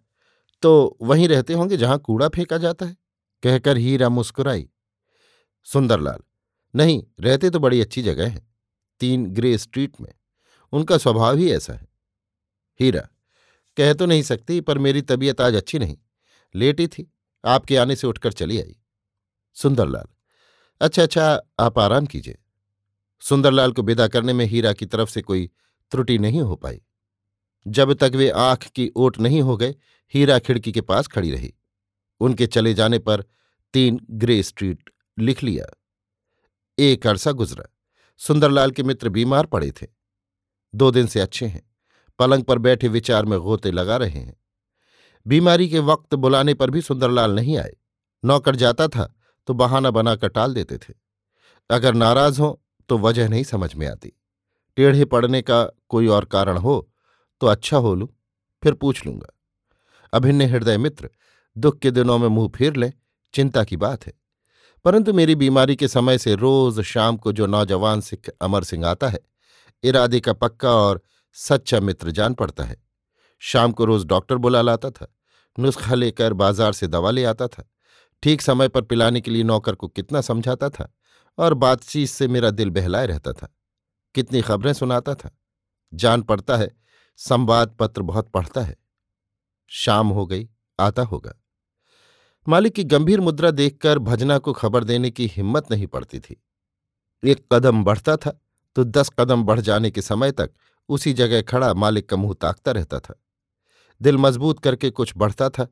तो 0.61 0.97
वहीं 1.01 1.27
रहते 1.27 1.53
होंगे 1.53 1.77
जहाँ 1.77 1.99
कूड़ा 1.99 2.29
फेंका 2.29 2.57
जाता 2.57 2.85
है। 2.85 2.97
कहकर 3.43 3.77
हीरा 3.77 4.09
मुस्कुराई। 4.09 4.69
सुंदरलाल, 5.63 6.19
नहीं, 6.75 7.03
रहते 7.19 7.49
तो 7.49 7.59
बड़ी 7.59 7.81
अच्छी 7.81 8.01
जगह 8.01 8.29
है, 8.29 8.47
तीन 8.99 9.25
ग्रे 9.25 9.57
स्ट्रीट 9.57 10.01
में। 10.01 10.13
उनका 10.71 10.97
स्वभाव 10.97 11.37
ही 11.37 11.51
ऐसा 11.51 11.73
है। 11.73 11.87
हीरा, 12.79 13.07
कह 13.77 13.93
तो 13.93 14.05
नहीं 14.05 14.21
सकती, 14.21 14.61
पर 14.61 14.77
मेरी 14.77 15.01
तबीयत 15.01 15.41
आज 15.41 15.55
अच्छी 15.55 15.79
नहीं। 15.79 15.97
लेटी 16.55 16.87
थी, 16.87 17.13
आपके 17.45 17.77
आने 17.77 17.95
से 17.95 18.07
उठकर 18.07 18.33
चली 18.33 18.61
आई। 18.61 18.75
सुंदरलाल 19.53 20.05
अच्छा 20.81 21.03
अच्छा 21.03 21.41
आप 21.59 21.79
आराम 21.79 22.05
कीजिए। 22.05 22.37
सुंदरलाल 23.21 23.71
को 23.71 23.81
विदा 23.81 24.07
करने 24.07 24.33
में 24.33 24.45
हीरा 24.45 24.73
की 24.73 24.85
तरफ़ 24.85 25.09
से 25.09 25.21
कोई 25.21 25.49
त्रुटि 25.91 26.17
नहीं 26.17 26.41
हो 26.41 26.55
पाई। 26.55 26.81
जब 27.67 27.93
तक 27.93 28.11
वे 28.15 28.29
आँख 28.29 28.67
की 28.67 28.91
ओट 28.95 29.19
नहीं 29.19 29.41
हो 29.41 29.57
गए, 29.57 29.75
हीरा 30.13 30.39
खिड़की 30.39 30.71
के 30.71 30.81
पास 30.81 31.07
खड़ी 31.07 31.31
रही। 31.31 31.53
उनके 32.19 32.47
चले 32.47 32.73
जाने 32.73 32.99
पर 32.99 33.23
तीन 33.73 33.99
ग्रे 34.11 34.41
स्ट्रीट 34.43 34.89
लिख 35.17 35.43
लिया। 35.43 35.65
एक 36.77 37.07
अरसा 37.07 37.31
गुजरा। 37.31 37.65
सुंदरलाल 38.19 38.71
के 38.71 38.83
मित्र 38.83 39.09
बीमार 39.09 39.45
पड़े 39.45 39.71
थे। 39.71 39.87
दो 40.73 40.91
दिन 40.91 41.07
से 41.07 41.19
अच्छे 41.19 41.45
हैं। 41.45 41.61
पलंग 42.19 42.43
पर 42.43 42.57
बैठे 42.57 42.87
विचार 42.87 43.25
में 43.25 43.39
गोते 43.39 43.71
लगा 43.71 43.97
रहे 43.97 44.19
हैं। 44.19 44.35
बीमारी 45.25 45.69
के 45.69 45.79
वक्त 45.79 46.15
बुलाने 46.15 46.53
पर 46.53 46.69
भी 46.69 46.81
सुंदरलाल 46.81 47.35
नहीं 47.35 47.57
आए। 47.57 47.75
नौकर 48.23 48.55
जाता 48.55 48.87
था 48.87 49.13
तो 49.47 49.53
बहाना 49.53 49.91
बनाकर 49.91 50.27
टाल 50.27 50.53
देते 50.53 50.77
थे। 50.77 50.93
अगर 51.69 51.93
नाराज़ 51.93 52.41
हो 52.41 52.61
तो 52.89 52.97
वजह 52.97 53.29
नहीं 53.29 53.43
समझ 53.43 53.73
में 53.75 53.87
आती। 53.87 54.11
टेढ़े 54.77 55.05
पड़ने 55.05 55.41
का 55.41 55.63
कोई 55.89 56.07
और 56.07 56.25
कारण 56.25 56.57
हो 56.57 56.91
तो 57.41 57.47
अच्छा 57.47 57.77
हो 57.77 57.93
लूँ, 57.95 58.07
फिर 58.63 58.73
पूछ 58.73 59.05
लूँगा। 59.05 59.27
अभिन्न 60.13 60.41
हृदय 60.41 60.77
मित्र 60.77 61.09
दुख 61.59 61.79
के 61.79 61.91
दिनों 61.91 62.17
में 62.17 62.27
मुँह 62.27 62.51
फेर 62.55 62.75
लें, 62.75 62.93
चिंता 63.33 63.63
की 63.63 63.77
बात 63.77 64.07
है। 64.07 64.13
परंतु 64.85 65.13
मेरी 65.13 65.35
बीमारी 65.35 65.75
के 65.75 65.87
समय 65.87 66.17
से 66.17 66.35
रोज 66.35 66.81
शाम 66.81 67.17
को 67.17 67.31
जो 67.31 67.45
नौजवान 67.45 68.01
सिख 68.01 68.29
अमर 68.41 68.63
सिंह 68.63 68.87
आता 68.87 69.07
है, 69.07 69.19
इरादे 69.83 70.19
का 70.19 70.33
पक्का 70.33 70.71
और 70.71 71.01
सच्चा 71.33 71.79
मित्र 71.79 72.11
जान 72.11 72.33
पड़ता 72.33 72.63
है। 72.63 72.83
शाम 73.39 73.71
को 73.71 73.85
रोज 73.85 74.05
डॉक्टर 74.05 74.35
बुला 74.35 74.61
लाता 74.61 74.89
था, 74.89 75.15
नुस्खा 75.59 75.95
लेकर 75.95 76.33
बाज़ार 76.33 76.73
से 76.73 76.87
दवा 76.87 77.11
ले 77.11 77.25
आता 77.25 77.47
था। 77.47 77.69
ठीक 78.23 78.41
समय 78.41 78.67
पर 78.67 78.81
पिलाने 78.81 79.21
के 79.21 79.31
लिए 79.31 79.43
नौकर 79.43 79.75
को 79.75 79.87
कितना 79.87 80.21
समझाता 80.21 80.69
था 80.69 80.93
और 81.37 81.53
बातचीत 81.53 82.09
से 82.09 82.27
मेरा 82.27 82.49
दिल 82.49 82.69
बहलाए 82.69 83.05
रहता 83.05 83.33
था। 83.33 83.55
कितनी 84.15 84.41
खबरें 84.41 84.73
सुनाता 84.73 85.15
था। 85.15 85.37
जान 85.93 86.21
पड़ता 86.21 86.57
है, 86.57 86.71
संवाद 87.17 87.75
पत्र 87.79 88.01
बहुत 88.01 88.29
पढ़ता 88.29 88.61
है। 88.61 88.75
शाम 89.67 90.07
हो 90.07 90.25
गई, 90.25 90.49
आता 90.79 91.01
होगा। 91.01 91.38
मालिक 92.47 92.73
की 92.73 92.83
गंभीर 92.83 93.19
मुद्रा 93.19 93.49
देखकर 93.51 93.99
भजना 93.99 94.37
को 94.37 94.53
खबर 94.53 94.83
देने 94.83 95.09
की 95.11 95.25
हिम्मत 95.27 95.71
नहीं 95.71 95.87
पड़ती 95.87 96.19
थी। 96.19 96.41
एक 97.23 97.45
कदम 97.53 97.83
बढ़ता 97.83 98.15
था 98.17 98.31
तो 98.75 98.83
दस 98.83 99.09
कदम 99.19 99.43
बढ़ 99.43 99.59
जाने 99.59 99.91
के 99.91 100.01
समय 100.01 100.31
तक 100.31 100.51
उसी 100.89 101.13
जगह 101.13 101.41
खड़ा 101.41 101.73
मालिक 101.73 102.09
का 102.09 102.17
मुँह 102.17 102.35
ताकता 102.41 102.71
रहता 102.71 102.99
था। 102.99 103.19
दिल 104.01 104.17
मज़बूत 104.17 104.59
करके 104.59 104.89
कुछ 104.91 105.13
बढ़ता 105.17 105.49
था 105.49 105.67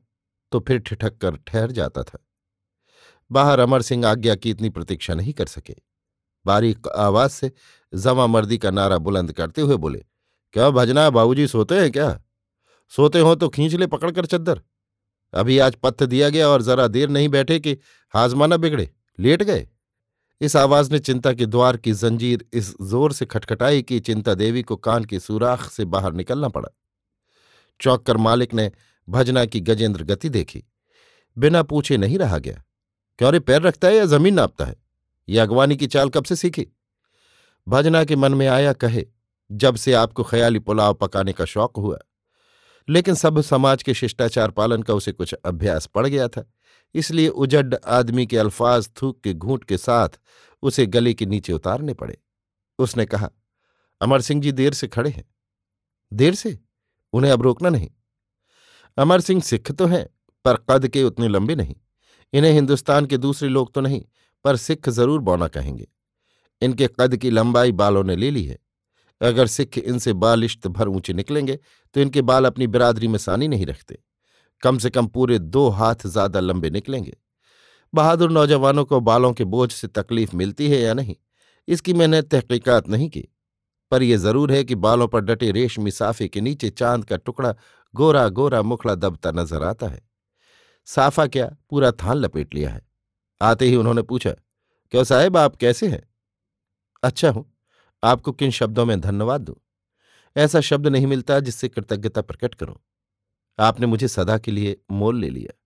तो 0.52 0.60
फिर 0.60 0.78
ठिठक 0.80 1.18
कर 1.18 1.36
ठहर 1.38 1.72
जाता 1.72 2.02
था। 2.02 2.18
बाहर 3.30 3.58
अमर 3.58 3.82
सिंह 3.82 4.06
आज्ञा 4.06 4.34
की 4.34 4.50
इतनी 4.50 4.70
प्रतीक्षा 4.70 5.14
नहीं 5.14 5.32
कर 5.32 5.46
सके। 5.46 5.74
बारीक 6.46 6.88
आवाज़ 6.88 7.30
से 7.30 7.52
जमा 7.92 8.26
मर्दी 8.26 8.58
का 8.58 8.70
नारा 8.70 8.98
बुलंद 8.98 9.32
करते 9.32 9.62
हुए 9.62 9.76
बोले, 9.76 10.04
क्या 10.54 10.70
भजना 10.70 11.08
बाबूजी 11.10 11.46
सोते 11.48 11.80
हैं 11.80 11.90
क्या? 11.92 12.22
सोते 12.92 13.20
हो 13.20 13.34
तो 13.34 13.48
खींच 13.48 13.74
ले 13.74 13.86
पकड़कर 13.86 14.26
चद्दर। 14.26 14.60
अभी 15.34 15.58
आज 15.58 15.74
पत्थ 15.74 16.02
दिया 16.02 16.28
गया 16.28 16.48
और 16.48 16.62
जरा 16.62 16.86
देर 16.86 17.08
नहीं 17.08 17.28
बैठे 17.28 17.60
कि 17.60 17.78
हाजमा 18.14 18.46
बिगड़े। 18.46 18.90
लेट 19.18 19.42
गए। 19.42 19.68
इस 20.40 20.56
आवाज़ 20.56 20.92
ने 20.92 20.98
चिंता 20.98 21.32
के 21.32 21.46
द्वार 21.46 21.76
की 21.76 21.92
जंजीर 21.92 22.44
इस 22.52 22.74
ज़ोर 22.82 23.12
से 23.12 23.26
खटखटाई 23.26 23.82
कि 23.82 24.00
चिंता 24.00 24.34
देवी 24.34 24.62
को 24.62 24.76
कान 24.76 25.04
की 25.04 25.20
सुराख 25.20 25.70
से 25.70 25.84
बाहर 25.84 26.12
निकलना 26.12 26.48
पड़ा। 26.48 26.68
चौक 27.80 28.06
कर 28.06 28.16
मालिक 28.16 28.54
ने 28.54 28.72
भजना 29.08 29.44
की 29.44 29.60
गजेंद्र 29.60 30.04
गति 30.04 30.28
देखी। 30.28 30.64
बिना 31.38 31.62
पूछे 31.62 31.96
नहीं 31.96 32.18
रहा 32.18 32.38
गया। 32.38 32.64
क्यों 33.18 33.32
रे, 33.32 33.40
पैर 33.40 33.62
रखता 33.62 33.88
है 33.88 33.96
या 33.96 34.04
ज़मीन 34.04 34.34
नापता 34.34 34.64
है? 34.64 34.76
ये 35.28 35.38
अगवानी 35.38 35.76
की 35.76 35.86
चाल 35.86 36.08
कब 36.08 36.24
से 36.24 36.36
सीखी? 36.36 36.66
भजना 37.68 38.04
के 38.04 38.16
मन 38.16 38.34
में 38.34 38.46
आया 38.46 38.72
कहे, 38.72 39.06
जब 39.52 39.76
से 39.76 39.92
आपको 39.92 40.22
ख्याली 40.22 40.58
पुलाव 40.58 40.94
पकाने 40.94 41.32
का 41.32 41.44
शौक 41.44 41.76
हुआ। 41.76 41.98
लेकिन 42.88 43.14
सब 43.14 43.40
समाज 43.40 43.82
के 43.82 43.94
शिष्टाचार 43.94 44.50
पालन 44.50 44.82
का 44.82 44.94
उसे 44.94 45.12
कुछ 45.12 45.34
अभ्यास 45.34 45.86
पड़ 45.86 46.06
गया 46.06 46.28
था। 46.28 46.52
इसलिए 46.94 47.28
उजड 47.28 47.74
आदमी 47.86 48.26
के 48.26 48.38
अल्फाज, 48.38 48.90
थूक 49.02 49.20
के 49.20 49.34
घूंट 49.34 49.64
के 49.64 49.76
साथ 49.76 50.08
उसे 50.62 50.86
गले 50.86 51.14
के 51.14 51.26
नीचे 51.26 51.52
उतारने 51.52 51.94
पड़े। 51.94 52.18
उसने 52.78 53.06
कहा, 53.06 53.30
अमर 54.00 54.20
सिंह 54.20 54.42
जी 54.42 54.52
देर 54.52 54.72
से 54.72 54.88
खड़े 54.88 55.10
हैं। 55.10 55.24
देर 56.12 56.34
से? 56.34 56.58
उन्हें 57.12 57.32
अब 57.32 57.42
रोकना 57.42 57.68
नहीं। 57.68 57.88
अमर 58.98 59.20
सिंह 59.20 59.42
सिख 59.42 59.72
तो 59.72 59.86
हैं, 59.86 60.06
पर 60.44 60.56
कद 60.70 60.88
के 60.88 61.04
उतने 61.04 61.28
लंबे 61.28 61.54
नहीं। 61.54 61.76
इन्हें 62.32 62.52
हिंदुस्तान 62.52 63.06
के 63.06 63.16
दूसरे 63.16 63.48
लोग 63.48 63.74
तो 63.74 63.80
नहीं, 63.80 64.04
पर 64.44 64.56
सिख 64.56 64.88
ज़रूर 64.88 65.20
बौना 65.20 65.48
कहेंगे। 65.48 65.88
इनके 66.62 66.88
कद 67.00 67.16
की 67.16 67.30
लंबाई 67.30 67.72
बालों 67.72 68.04
ने 68.04 68.16
ले 68.16 68.30
ली 68.30 68.44
है। 68.44 68.58
अगर 69.20 69.46
सिख 69.48 69.78
इनसे 69.78 70.12
बालिश्त 70.14 70.66
भर 70.68 70.88
ऊँचे 70.88 71.12
निकलेंगे 71.14 71.58
तो 71.94 72.00
इनके 72.00 72.22
बाल 72.22 72.44
अपनी 72.44 72.66
बिरादरी 72.68 73.08
में 73.08 73.18
सानी 73.18 73.48
नहीं 73.48 73.66
रखते। 73.66 73.98
कम 74.62 74.78
से 74.78 74.90
कम 74.90 75.06
पूरे 75.08 75.38
दो 75.38 75.68
हाथ 75.70 76.06
ज़्यादा 76.06 76.40
लंबे 76.40 76.70
निकलेंगे। 76.70 77.16
बहादुर 77.92 78.30
नौजवानों 78.30 78.84
को 78.84 79.00
बालों 79.02 79.32
के 79.32 79.44
बोझ 79.46 79.70
से 79.72 79.88
तकलीफ़ 79.88 80.36
मिलती 80.36 80.68
है 80.70 80.80
या 80.80 80.94
नहीं, 80.94 81.14
इसकी 81.68 81.92
मैंने 81.94 82.22
तहकीकात 82.24 82.88
नहीं 82.88 83.08
की। 83.08 83.28
पर 83.92 84.02
यह 84.02 84.16
ज़रूर 84.18 84.52
है 84.52 84.62
कि 84.64 84.74
बालों 84.76 85.08
पर 85.08 85.20
डटे 85.20 85.50
रेशमी 85.52 85.90
साफे 85.90 86.28
के 86.28 86.40
नीचे 86.40 86.70
चाँद 86.70 87.04
का 87.04 87.16
टुकड़ा 87.18 87.54
गोरा 87.94 88.28
गोरा 88.30 88.62
मुखड़ा 88.62 88.94
दबता 88.96 89.30
नज़र 89.32 89.62
आता 89.64 89.86
है। 89.86 90.00
साफा 90.88 91.26
क्या 91.28 91.46
पूरा 91.70 91.90
थान 91.94 92.16
लपेट 92.16 92.54
लिया 92.54 92.70
है? 92.70 92.80
आते 93.40 93.66
ही 93.66 93.76
उन्होंने 93.76 94.02
पूछा, 94.02 94.30
क्यों 94.92 95.04
साहेब, 95.04 95.36
आप 95.36 95.56
कैसे 95.56 95.88
हैं? 95.88 96.02
अच्छा 97.02 97.30
हूँ। 97.30 97.44
आपको 98.02 98.32
किन 98.32 98.50
शब्दों 98.50 98.86
में 98.86 99.00
धन्यवाद 99.00 99.40
दूँ? 99.40 99.56
ऐसा 100.36 100.60
शब्द 100.60 100.86
नहीं 100.86 101.06
मिलता 101.06 101.40
जिससे 101.40 101.68
कृतज्ञता 101.68 102.20
प्रकट 102.20 102.54
करूँ। 102.54 102.76
आपने 103.58 103.86
मुझे 103.86 104.08
सदा 104.08 104.38
के 104.38 104.50
लिए 104.50 104.80
मोल 104.90 105.18
ले 105.18 105.28
लिया। 105.28 105.58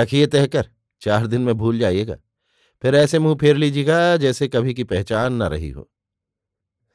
रखिए 0.00 0.26
तहकर, 0.26 0.70
चार 1.00 1.26
दिन 1.26 1.40
में 1.40 1.54
भूल 1.54 1.78
जाइएगा। 1.78 2.16
फिर 2.82 2.94
ऐसे 2.94 3.18
मुँह 3.18 3.34
फेर 3.34 3.56
लीजिएगा 3.56 4.16
जैसे 4.16 4.48
कभी 4.48 4.74
की 4.74 4.84
पहचान 4.84 5.32
न 5.32 5.42
रही 5.42 5.70
हो। 5.70 5.90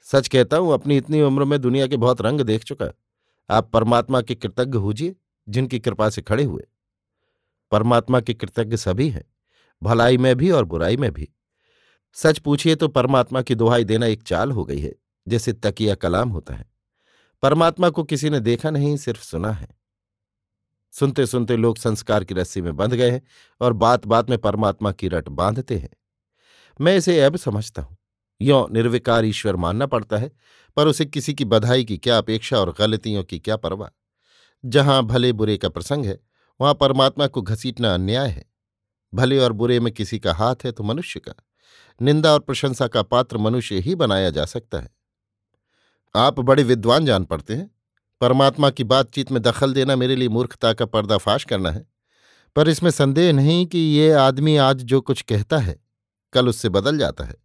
सच 0.03 0.27
कहता 0.27 0.57
हूँ, 0.57 0.73
अपनी 0.73 0.97
इतनी 0.97 1.21
उम्र 1.21 1.43
में 1.43 1.61
दुनिया 1.61 1.87
के 1.87 1.97
बहुत 1.97 2.21
रंग 2.21 2.41
देख 2.41 2.63
चुका। 2.63 2.93
आप 3.49 3.71
परमात्मा 3.71 4.21
के 4.21 4.35
कृतज्ञ 4.35 4.77
होजिए, 4.77 5.15
जिनकी 5.49 5.79
कृपा 5.79 6.09
से 6.09 6.21
खड़े 6.21 6.43
हुए। 6.43 6.67
परमात्मा 7.71 8.21
के 8.21 8.33
कृतज्ञ 8.33 8.77
सभी 8.77 9.09
हैं, 9.09 9.33
भलाई 9.83 10.17
में 10.17 10.35
भी 10.35 10.51
और 10.51 10.65
बुराई 10.65 10.97
में 10.97 11.11
भी। 11.11 11.29
सच 12.13 12.39
पूछिए 12.39 12.75
तो 12.75 12.87
परमात्मा 12.87 13.41
की 13.41 13.55
दुहाई 13.55 13.83
देना 13.83 14.05
एक 14.05 14.23
चाल 14.23 14.51
हो 14.51 14.65
गई 14.65 14.79
है, 14.79 14.95
जैसे 15.27 15.53
तकिया 15.53 15.95
कलाम 15.95 16.29
होता 16.29 16.53
है। 16.53 16.71
परमात्मा 17.41 17.89
को 17.89 18.03
किसी 18.03 18.29
ने 18.29 18.39
देखा 18.39 18.69
नहीं, 18.69 18.97
सिर्फ़ 18.97 19.23
सुना 19.23 19.51
है। 19.51 19.67
सुनते 20.91 21.25
सुनते 21.25 21.57
लोग 21.57 21.77
संस्कार 21.77 22.23
की 22.23 22.33
रस्सी 22.33 22.61
में 22.61 22.75
बंध 22.75 22.93
गए 22.93 23.11
हैं 23.11 23.21
और 23.61 23.73
बात 23.73 24.07
बात 24.07 24.29
में 24.29 24.39
परमात्मा 24.39 24.91
की 24.91 25.07
रट 25.07 25.29
बांधते 25.29 25.77
हैं। 25.77 25.89
मैं 26.81 26.97
इसे 26.97 27.19
ऐब 27.19 27.35
समझता 27.35 27.81
हूँ। 27.81 27.97
यो 28.41 28.67
निर्विकार 28.71 29.25
ईश्वर 29.25 29.55
मानना 29.55 29.85
पड़ता 29.85 30.17
है, 30.17 30.31
पर 30.77 30.87
उसे 30.87 31.05
किसी 31.05 31.33
की 31.33 31.45
बधाई 31.45 31.83
की 31.85 31.97
क्या 31.97 32.17
अपेक्षा 32.17 32.57
और 32.57 32.75
गलतियों 32.79 33.23
की 33.23 33.39
क्या 33.39 33.57
परवाह? 33.57 33.89
जहाँ 34.65 35.03
भले 35.03 35.33
बुरे 35.33 35.57
का 35.57 35.69
प्रसंग 35.69 36.05
है, 36.05 36.19
वहाँ 36.61 36.73
परमात्मा 36.73 37.27
को 37.27 37.41
घसीटना 37.41 37.93
अन्याय 37.93 38.27
है। 38.27 38.45
भले 39.13 39.37
और 39.37 39.53
बुरे 39.53 39.79
में 39.79 39.93
किसी 39.93 40.19
का 40.19 40.33
हाथ 40.33 40.55
है 40.65 40.71
तो 40.71 40.83
मनुष्य 40.83 41.19
का। 41.19 41.33
निंदा 42.01 42.33
और 42.33 42.39
प्रशंसा 42.39 42.87
का 42.87 43.01
पात्र 43.01 43.37
मनुष्य 43.37 43.79
ही 43.79 43.95
बनाया 43.95 44.29
जा 44.29 44.45
सकता 44.45 44.79
है। 44.79 44.89
आप 46.15 46.39
बड़े 46.39 46.63
विद्वान 46.63 47.05
जान 47.05 47.23
पड़ते 47.23 47.53
हैं। 47.53 47.75
परमात्मा 48.21 48.69
की 48.69 48.83
बातचीत 48.83 49.31
में 49.31 49.41
दखल 49.41 49.73
देना 49.73 49.95
मेरे 49.95 50.15
लिए 50.15 50.29
मूर्खता 50.29 50.73
का 50.73 50.85
पर्दाफाश 50.85 51.43
करना 51.43 51.71
है। 51.71 51.87
पर 52.55 52.69
इसमें 52.69 52.91
संदेह 52.91 53.33
नहीं 53.33 53.65
कि 53.65 53.79
ये 53.79 54.11
आदमी 54.11 54.57
आज 54.57 54.77
जो 54.77 55.01
कुछ 55.01 55.21
कहता 55.21 55.57
है, 55.57 55.79
कल 56.33 56.49
उससे 56.49 56.69
बदल 56.69 56.97
जाता 56.97 57.23
है। 57.23 57.35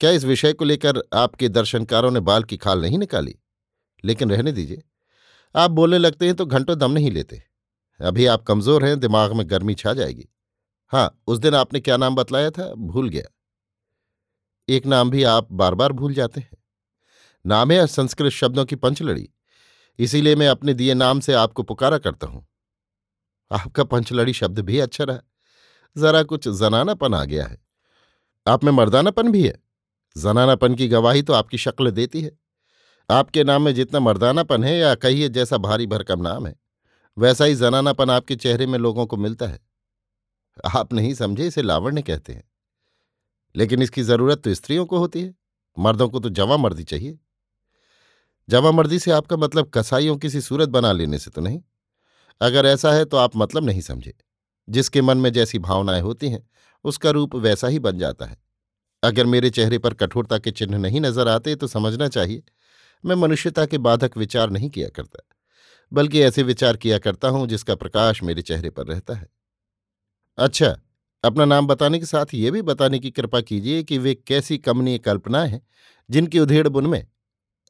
क्या 0.00 0.10
इस 0.10 0.24
विषय 0.24 0.52
को 0.52 0.64
लेकर 0.64 1.02
आपके 1.14 1.48
दर्शनकारों 1.48 2.10
ने 2.10 2.20
बाल 2.20 2.42
की 2.42 2.56
खाल 2.56 2.82
नहीं 2.82 2.98
निकाली? 2.98 3.34
लेकिन 4.04 4.30
रहने 4.30 4.52
दीजिए। 4.52 4.82
आप 5.56 5.70
बोलने 5.70 5.98
लगते 5.98 6.26
हैं 6.26 6.34
तो 6.34 6.46
घंटों 6.46 6.78
दम 6.78 6.90
नहीं 6.90 7.10
लेते। 7.10 7.42
अभी 8.00 8.26
आप 8.26 8.42
कमज़ोर 8.42 8.84
हैं, 8.84 9.00
दिमाग 9.00 9.32
में 9.32 9.50
गर्मी 9.50 9.74
छा 9.74 9.92
जाएगी। 9.92 10.28
हाँ 10.88 11.22
उस 11.26 11.38
दिन 11.38 11.54
आपने 11.54 11.80
क्या 11.80 11.96
नाम 11.96 12.14
बतलाया 12.14 12.50
था? 12.50 12.74
भूल 12.74 13.08
गया। 13.08 13.41
एक 14.72 14.86
नाम 14.86 15.10
भी 15.10 15.22
आप 15.22 15.52
बार 15.52 15.74
बार 15.74 15.92
भूल 15.92 16.14
जाते 16.14 16.40
हैं। 16.40 16.50
नाम 17.46 17.70
है 17.70 17.86
संस्कृत 17.86 18.32
शब्दों 18.32 18.64
की 18.64 18.76
पंचलड़ी। 18.76 19.28
इसीलिए 19.98 20.36
मैं 20.36 20.48
अपने 20.48 20.74
दिए 20.74 20.94
नाम 20.94 21.20
से 21.20 21.32
आपको 21.32 21.62
पुकारा 21.62 21.98
करता 21.98 22.26
हूँ। 22.26 22.46
आपका 23.50 23.84
पंचलड़ी 23.84 24.32
शब्द 24.32 24.58
भी 24.58 24.78
अच्छा 24.78 25.04
रहा। 25.04 25.18
जरा 25.96 26.22
कुछ 26.22 26.48
जनानापन 26.48 27.14
आ 27.14 27.24
गया 27.24 27.46
है। 27.46 27.58
आप 28.46 28.64
में 28.64 28.72
मर्दानापन 28.72 29.32
भी 29.32 29.46
है। 29.46 29.54
जनानापन 30.16 30.74
की 30.74 30.88
गवाही 30.88 31.22
तो 31.22 31.32
आपकी 31.32 31.58
शक्ल 31.58 31.90
देती 31.90 32.20
है। 32.20 32.30
आपके 33.10 33.44
नाम 33.44 33.62
में 33.62 33.74
जितना 33.74 34.00
मर्दानापन 34.00 34.64
है 34.64 34.78
या 34.78 34.94
कहिए 34.94 35.28
जैसा 35.28 35.56
भारी 35.56 35.86
भरकम 35.86 36.20
नाम 36.20 36.46
है, 36.46 36.54
वैसा 37.16 37.44
ही 37.44 37.54
जनानापन 37.54 38.10
आपके 38.10 38.36
चेहरे 38.36 38.66
में 38.66 38.78
लोगों 38.78 39.06
को 39.06 39.16
मिलता 39.16 39.46
है। 39.46 39.60
आप 40.74 40.92
नहीं 40.92 41.14
समझे 41.14 41.46
इसे 41.46 41.62
लावण्य 41.62 42.02
कहते 42.02 42.32
हैं। 42.32 42.51
लेकिन 43.54 43.82
इसकी 43.82 44.02
ज़रूरत 44.02 44.42
तो 44.44 44.54
स्त्रियों 44.54 44.86
को 44.86 44.98
होती 44.98 45.22
है। 45.22 45.34
मर्दों 45.76 46.08
को 46.08 46.20
तो 46.20 46.28
जवा 46.30 46.56
मर्दी 46.56 46.84
चाहिए। 46.84 47.18
जवा 48.48 48.70
मर्दी 48.72 48.98
से 48.98 49.10
आपका 49.10 49.36
मतलब 49.36 49.70
कसाईयों 49.74 50.16
किसी 50.16 50.40
सूरत 50.40 50.68
बना 50.68 50.92
लेने 50.92 51.18
से 51.18 51.30
तो 51.30 51.40
नहीं। 51.40 51.60
अगर 52.40 52.66
ऐसा 52.66 52.92
है 52.92 53.04
तो 53.04 53.16
आप 53.16 53.36
मतलब 53.36 53.64
नहीं 53.64 53.80
समझे। 53.80 54.14
जिसके 54.68 55.02
मन 55.02 55.18
में 55.18 55.32
जैसी 55.32 55.58
भावनाएँ 55.58 56.00
होती 56.00 56.28
हैं, 56.30 56.46
उसका 56.84 57.10
रूप 57.10 57.34
वैसा 57.36 57.68
ही 57.68 57.78
बन 57.78 57.98
जाता 57.98 58.26
है। 58.26 58.36
अगर 59.02 59.26
मेरे 59.26 59.50
चेहरे 59.50 59.78
पर 59.78 59.94
कठोरता 59.94 60.38
के 60.38 60.50
चिन्ह 60.50 60.78
नहीं 60.78 61.00
नज़र 61.00 61.28
आते 61.28 61.54
तो 61.56 61.66
समझना 61.66 62.08
चाहिए। 62.08 62.42
मैं 63.04 63.16
मनुष्यता 63.16 63.66
के 63.66 63.78
बाधक 63.78 64.16
विचार 64.16 64.50
नहीं 64.50 64.70
किया 64.70 64.88
करता, 64.88 65.18
बल्कि 65.92 66.20
ऐसे 66.22 66.42
विचार 66.42 66.76
किया 66.76 66.98
करता 66.98 67.28
हूँ 67.28 67.46
जिसका 67.46 67.74
प्रकाश 67.74 68.22
मेरे 68.22 68.42
चेहरे 68.42 68.70
पर 68.70 68.86
रहता 68.86 69.14
है। 69.14 69.28
अच्छा 70.38 70.76
अपना 71.24 71.44
नाम 71.44 71.66
बताने 71.66 71.98
के 71.98 72.06
साथ 72.06 72.34
ये 72.34 72.50
भी 72.50 72.62
बताने 72.62 72.98
की 72.98 73.10
कृपा 73.10 73.40
कीजिए 73.40 73.82
कि 73.82 73.98
वे 73.98 74.14
कैसी 74.14 74.58
कमनीय 74.58 74.98
कल्पनाएँ 74.98 75.48
हैं, 75.50 75.66
जिनकी 76.10 76.38
उधेड़ 76.38 76.68
बुन 76.68 76.86
में 76.86 77.06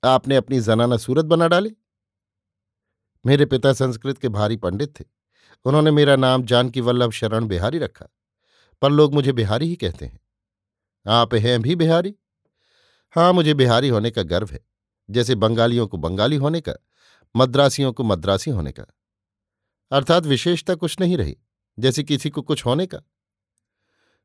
आपने 0.03 0.37
अपनी 0.37 0.61
जनाना 0.61 0.97
सूरत 0.97 1.25
बना 1.25 1.49
डाली। 1.49 1.73
मेरे 3.25 3.47
पिता 3.47 3.73
संस्कृत 3.73 4.19
के 4.19 4.29
भारी 4.29 4.57
पंडित 4.57 5.01
थे। 5.01 5.05
उन्होंने 5.65 5.91
मेरा 5.91 6.17
नाम 6.17 6.43
जानकी 6.43 6.81
वल्लभ 6.81 7.11
शरण 7.11 7.47
बिहारी 7.47 7.79
रखा, 7.79 8.07
पर 8.83 8.91
लोग 8.91 9.15
मुझे 9.15 9.33
बिहारी 9.33 9.69
ही 9.69 9.77
कहते 9.77 10.07
हैं। 10.07 10.21
आप 11.07 11.35
हैं 11.35 11.61
भी 11.63 11.77
बिहारी? 11.77 12.15
हाँ 13.17 13.33
मुझे 13.33 13.55
बिहारी 13.55 13.89
होने 13.89 14.11
का 14.11 14.23
गर्व 14.23 14.49
है, 14.53 14.61
जैसे 15.11 15.35
बंगालियों 15.35 15.87
को 15.87 15.97
बंगाली 15.97 16.37
होने 16.37 16.61
का, 16.61 16.75
मद्रासियों 17.37 17.93
को 17.93 18.05
मद्रासी 18.05 18.51
होने 18.51 18.73
का। 18.73 18.87
अर्थात 19.93 20.27
विशेषता 20.27 20.75
कुछ 20.75 21.01
नहीं 21.01 21.17
रही, 21.17 21.37
जैसे 21.79 22.03
किसी 22.03 22.31
को 22.31 22.43
कुछ 22.43 22.67
होने 22.67 22.87
का। 22.87 22.99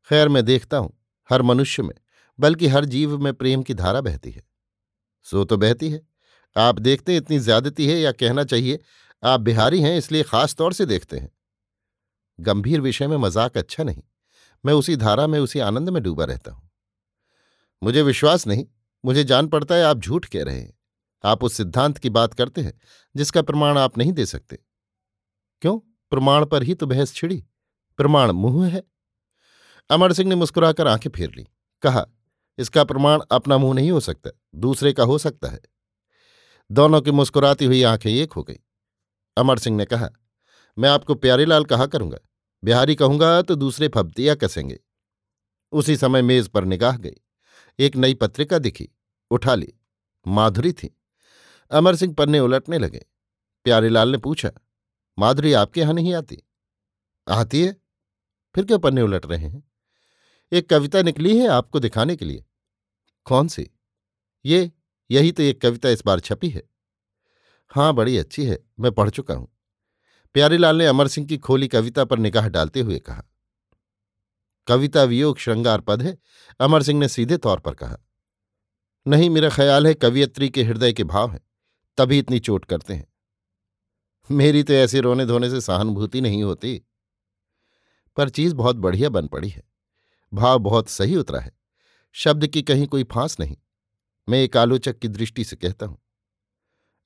खैर 0.07 0.29
मैं 0.29 0.43
देखता 0.45 0.77
हूँ, 0.77 0.93
हर 1.29 1.41
मनुष्य 1.41 1.83
में, 1.83 1.95
बल्कि 2.39 2.67
हर 2.67 2.85
जीव 2.85 3.17
में 3.17 3.33
प्रेम 3.33 3.63
की 3.63 3.73
धारा 3.73 4.01
बहती 4.01 4.31
है। 4.31 4.43
सो 5.25 5.43
तो 5.43 5.57
बहती 5.57 5.89
है। 5.89 6.01
आप 6.55 6.79
देखते 6.79 7.11
हैं 7.11 7.19
इतनी 7.19 7.39
ज्यादती 7.39 7.87
है 7.87 7.99
या 7.99 8.11
कहना 8.11 8.43
चाहिए, 8.43 8.79
आप 9.23 9.39
बिहारी 9.39 9.81
हैं 9.81 9.97
इसलिए 9.97 10.23
खास 10.23 10.55
तौर 10.55 10.73
से 10.73 10.85
देखते 10.85 11.17
हैं। 11.17 11.31
गंभीर 12.39 12.81
विषय 12.81 13.07
में 13.07 13.17
मज़ाक 13.17 13.57
अच्छा 13.57 13.83
नहीं, 13.83 14.01
मैं 14.63 14.73
उसी 14.73 14.95
धारा 14.95 15.27
में, 15.27 15.39
उसी 15.39 15.59
आनंद 15.59 15.89
में 15.89 16.01
डूबा 16.03 16.25
रहता 16.25 16.51
हूँ। 16.51 16.69
मुझे 17.81 18.01
विश्वास 18.01 18.47
नहीं, 18.47 18.65
मुझे 19.03 19.23
जान 19.23 19.47
पड़ता 19.47 19.75
है 19.75 19.83
आप 19.83 19.97
झूठ 19.97 20.25
कह 20.25 20.43
रहे 20.43 20.59
हैं। 20.59 20.73
आप 21.23 21.43
उस 21.43 21.53
सिद्धांत 21.53 21.97
की 21.97 22.09
बात 22.09 22.33
करते 22.33 22.61
हैं, 22.61 22.73
जिसका 23.15 23.41
प्रमाण 23.41 23.77
आप 23.77 23.97
नहीं 23.97 24.11
दे 24.11 24.25
सकते। 24.25 24.59
क्यों? 25.61 25.77
प्रमाण 26.11 26.45
पर 26.45 26.63
ही 26.63 26.73
तो 26.73 26.85
बहस 26.85 27.13
छिड़ी, 27.13 27.43
प्रमाण 27.99 28.31
मुँह 28.31 28.67
है। 28.67 28.83
अमर 29.89 30.13
सिंह 30.13 30.29
ने 30.29 30.35
मुस्कुराकर 30.35 30.87
आँखें 30.87 31.09
फेर 31.09 31.31
ली। 31.35 31.47
कहा, 31.81 32.05
इसका 32.57 32.83
प्रमाण 32.83 33.21
अपना 33.31 33.57
मुँह 33.57 33.73
नहीं 33.73 33.91
हो 33.91 33.99
सकता, 33.99 34.29
दूसरे 34.55 34.93
का 34.93 35.03
हो 35.03 35.17
सकता 35.17 35.47
है। 35.47 35.59
दोनों 36.71 37.01
की 37.01 37.11
मुस्कुराती 37.11 37.65
हुई 37.65 37.83
आँखें 37.83 38.11
एक 38.11 38.33
हो 38.33 38.43
गई। 38.43 38.59
अमर 39.37 39.59
सिंह 39.59 39.77
ने 39.77 39.85
कहा, 39.85 40.09
मैं 40.77 40.89
आपको 40.89 41.15
प्यारीलाल 41.15 41.65
कहा 41.65 41.85
करूँगा? 41.85 42.17
बिहारी 42.63 42.95
कहूँगा 42.95 43.41
तो 43.41 43.55
दूसरे 43.55 43.87
फब्तिया 43.87 44.35
कसेंगे। 44.35 44.79
उसी 45.71 45.97
समय 45.97 46.21
मेज 46.21 46.47
पर 46.47 46.65
निगाह 46.65 46.97
गई। 46.97 47.15
एक 47.79 47.95
नई 47.95 48.13
पत्रिका 48.13 48.59
दिखी। 48.59 48.89
उठा 49.31 49.55
ली। 49.55 49.73
माधुरी 50.27 50.71
थी। 50.73 50.97
अमर 51.71 51.95
सिंह 51.95 52.13
पन्ने 52.13 52.39
उलटने 52.39 52.77
लगे। 52.77 53.05
प्यारीलाल 53.63 54.09
ने 54.09 54.17
पूछा, 54.17 54.51
माधुरी, 55.19 55.53
आपके 55.53 55.81
यहाँ 55.81 55.93
नहीं 55.93 56.13
आती? 56.13 56.43
आती 57.27 57.61
है। 57.61 57.75
फिर 58.55 58.65
क्यों 58.65 58.79
पन्ने 58.79 59.01
उलट 59.01 59.25
रहे 59.25 59.47
हैं? 59.47 59.63
एक 60.51 60.69
कविता 60.69 61.01
निकली 61.01 61.37
है 61.37 61.47
आपको 61.47 61.79
दिखाने 61.79 62.15
के 62.15 62.25
लिए। 62.25 62.45
कौन 63.23 63.47
सी? 63.47 63.71
ये, 64.45 64.71
यही 65.11 65.31
तो 65.31 65.43
एक 65.43 65.61
कविता 65.61 65.89
इस 65.89 66.03
बार 66.05 66.19
छपी 66.19 66.49
है। 66.49 66.63
हाँ 67.69 67.93
बड़ी 67.93 68.17
अच्छी 68.17 68.45
है, 68.45 68.59
मैं 68.79 68.91
पढ़ 68.91 69.09
चुका 69.09 69.33
हूँ। 69.33 69.57
प्यारीलाल 70.33 70.75
ने 70.75 70.85
अमर 70.85 71.07
सिंह 71.07 71.27
की 71.27 71.37
खोली 71.37 71.67
कविता 71.67 72.05
पर 72.05 72.19
निगाह 72.19 72.47
डालते 72.47 72.81
हुए 72.81 72.99
कहा। 72.99 73.23
कविता 74.67 75.03
वियोग 75.03 75.37
श्रृंगार 75.37 75.81
पद 75.81 76.01
है, 76.01 76.17
अमर 76.59 76.83
सिंह 76.83 76.99
ने 76.99 77.07
सीधे 77.07 77.37
तौर 77.37 77.59
पर 77.59 77.73
कहा। 77.73 77.97
नहीं, 79.07 79.29
मेरा 79.29 79.49
ख्याल 79.49 79.87
है 79.87 79.93
कवियत्री 79.93 80.49
के 80.49 80.63
हृदय 80.63 80.93
के 80.93 81.03
भाव 81.03 81.31
हैं, 81.31 81.41
तभी 81.97 82.19
इतनी 82.19 82.39
चोट 82.39 82.65
करते 82.65 82.93
हैं। 82.93 83.07
मेरी 84.31 84.63
तो 84.63 84.73
ऐसे 84.73 84.99
रोने 84.99 85.25
धोने 85.25 85.49
से 85.49 85.61
सहानुभूति 85.61 86.21
नहीं 86.21 86.43
होती। 86.43 86.83
पर 88.17 88.29
चीज़ 88.29 88.55
बहुत 88.55 88.75
बढ़िया 88.75 89.09
बन 89.09 89.27
पड़ी 89.27 89.49
है। 89.49 89.76
भाव 90.33 90.59
बहुत 90.59 90.89
सही 90.89 91.15
उतरा 91.15 91.39
है। 91.39 91.51
शब्द 92.11 92.47
की 92.47 92.61
कहीं 92.61 92.87
कोई 92.87 93.03
फांस 93.03 93.39
नहीं। 93.39 93.57
मैं 94.29 94.39
एक 94.39 94.57
आलोचक 94.57 94.99
की 94.99 95.07
दृष्टि 95.07 95.43
से 95.43 95.55
कहता 95.55 95.85
हूँ। 95.85 95.97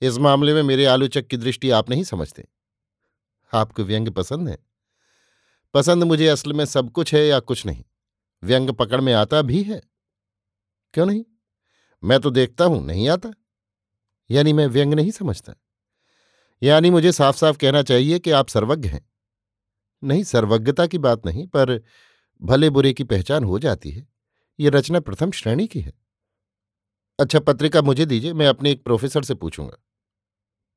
इस 0.01 0.17
मामले 0.17 0.53
में 0.53 0.63
मेरे 0.63 0.85
आलोचक 0.85 1.27
की 1.27 1.37
दृष्टि 1.37 1.69
आप 1.69 1.89
नहीं 1.89 2.03
समझते। 2.03 2.47
आपको 3.53 3.83
व्यंग 3.83 4.09
पसंद 4.09 4.49
है? 4.49 4.57
पसंद 5.73 6.03
मुझे 6.03 6.27
असल 6.27 6.53
में 6.53 6.65
सब 6.65 6.91
कुछ 6.91 7.13
है 7.13 7.27
या 7.27 7.39
कुछ 7.39 7.65
नहीं? 7.65 7.83
व्यंग 8.43 8.69
पकड़ 8.69 9.01
में 9.01 9.13
आता 9.13 9.41
भी 9.41 9.63
है? 9.63 9.81
क्यों 10.93 11.05
नहीं? 11.05 11.25
मैं 12.03 12.19
तो 12.19 12.29
देखता 12.29 12.65
हूँ, 12.65 12.85
नहीं 12.85 13.09
आता। 13.09 13.33
यानी 14.31 14.53
मैं 14.53 14.67
व्यंग 14.67 14.93
नहीं 14.93 15.11
समझता। 15.11 15.53
यानी 16.63 16.89
मुझे 16.89 17.11
साफ़ 17.11 17.37
साफ़ 17.37 17.57
कहना 17.57 17.83
चाहिए 17.83 18.19
कि 18.19 18.31
आप 18.31 18.47
सर्वज्ञ 18.47 18.89
हैं। 18.89 19.09
नहीं, 20.03 20.23
सर्वज्ञता 20.23 20.87
की 20.87 20.97
बात 20.97 21.25
नहीं, 21.25 21.47
पर 21.47 21.83
भले 22.43 22.69
बुरे 22.69 22.93
की 22.93 23.03
पहचान 23.03 23.43
हो 23.43 23.59
जाती 23.59 23.91
है। 23.91 24.07
ये 24.59 24.69
रचना 24.69 24.99
प्रथम 24.99 25.31
श्रेणी 25.31 25.67
की 25.67 25.81
है। 25.81 25.93
अच्छा 27.19 27.39
पत्रिका 27.39 27.81
मुझे 27.81 28.05
दीजिए, 28.05 28.33
मैं 28.33 28.47
अपने 28.47 28.71
एक 28.71 28.83
प्रोफेसर 28.83 29.23
से 29.23 29.33
पूछूँगा। 29.33 29.77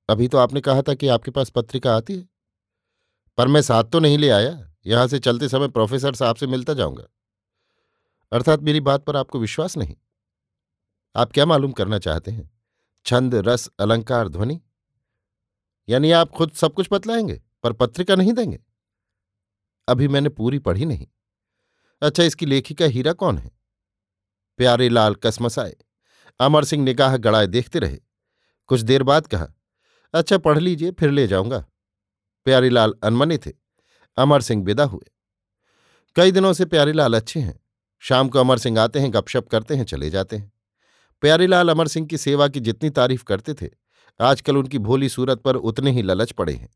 अभी 0.09 0.29
तो 0.29 0.39
आपने 0.39 0.61
कहा 0.61 0.83
था 0.83 0.95
कि 0.95 1.09
आपके 1.09 1.31
पास 1.31 1.51
पत्रिका 1.51 1.97
आती 1.97 2.17
है। 2.17 2.29
पर 3.39 3.49
मैं 3.49 3.63
साथ 3.63 3.85
तो 3.85 4.01
नहीं 4.01 4.19
ले 4.19 4.31
आया। 4.31 4.75
यहाँ 4.87 5.07
से 5.07 5.19
चलते 5.19 5.49
समय 5.49 5.69
प्रोफेसर 5.69 6.15
साहब 6.15 6.37
से 6.37 6.47
मिलता 6.47 6.75
जाऊँगा। 6.75 7.05
अर्थात 8.33 8.61
मेरी 8.61 8.81
बात 8.81 9.05
पर 9.05 9.17
आपको 9.17 9.39
विश्वास 9.39 9.77
नहीं। 9.77 9.97
आप 11.17 11.33
क्या 11.33 11.47
मालूम 11.47 11.73
करना 11.73 11.99
चाहते 11.99 12.31
हैं? 12.31 12.51
छंद, 13.07 13.35
रस, 13.35 13.71
अलंकार, 13.81 14.29
ध्वनि? 14.29 14.61
यानी 15.89 16.11
आप 16.11 16.31
खुद 16.31 16.53
सब 16.53 16.75
कुछ 16.75 16.89
बतलाएँगे, 16.93 17.43
पर 17.63 17.73
पत्रिका 17.73 18.15
नहीं 18.15 18.33
देंगे? 18.33 18.61
अभी 19.89 20.09
मैंने 20.09 20.29
पूरी 20.29 20.59
पढ़ी 20.59 20.85
नहीं। 20.85 21.07
अच्छा 22.03 22.23
इसकी 22.23 22.47
लेखिका 22.47 22.85
हीरा 22.85 23.13
कौन 23.13 23.39
है? 23.39 23.51
प्यारे 24.57 24.89
लाल 24.89 25.15
कसमसाए 25.15 25.77
अमर 26.41 26.65
सिंह 26.65 26.85
निगाह 26.85 27.17
गड़ाए 27.17 27.47
देखते 27.47 27.79
रहे। 27.79 27.99
कुछ 28.67 28.81
देर 28.81 29.03
बाद 29.03 29.27
कहा 29.27 29.49
अच्छा 30.15 30.39
पढ़ 30.39 30.59
लीजिए, 30.59 30.91
फिर 30.91 31.11
ले 31.11 31.27
जाऊँगा। 31.27 31.67
प्यारीलाल 32.45 32.95
अनमने 33.03 33.39
थे। 33.39 33.53
अमर 34.17 34.41
सिंह 34.41 34.65
विदा 34.65 34.85
हुए। 34.85 35.11
कई 36.17 36.33
दिनों 36.33 36.53
से 36.53 36.65
प्यारीलाल 36.65 37.15
अच्छे 37.15 37.41
हैं। 37.41 37.61
शाम 37.99 38.29
को 38.29 38.39
अमर 38.39 38.59
सिंह 38.59 38.81
आते 38.81 39.01
हैं, 39.01 39.13
गपशप 39.13 39.49
करते 39.49 39.75
हैं, 39.75 39.85
चले 39.85 40.11
जाते 40.11 40.37
हैं। 40.37 40.53
प्यारीलाल 41.21 41.69
अमर 41.69 41.89
सिंह 41.89 42.07
की 42.07 42.19
सेवा 42.19 42.49
की 42.49 42.61
जितनी 42.61 42.91
तारीफ़ 42.91 43.25
करते 43.25 43.55
थे, 43.55 43.71
आजकल 44.21 44.57
उनकी 44.57 44.79
भोली 44.79 45.09
सूरत 45.09 45.39
पर 45.39 45.57
उतने 45.57 45.91
ही 45.91 46.03
ललच 46.03 46.33
पड़े 46.33 46.53
हैं। 46.53 46.71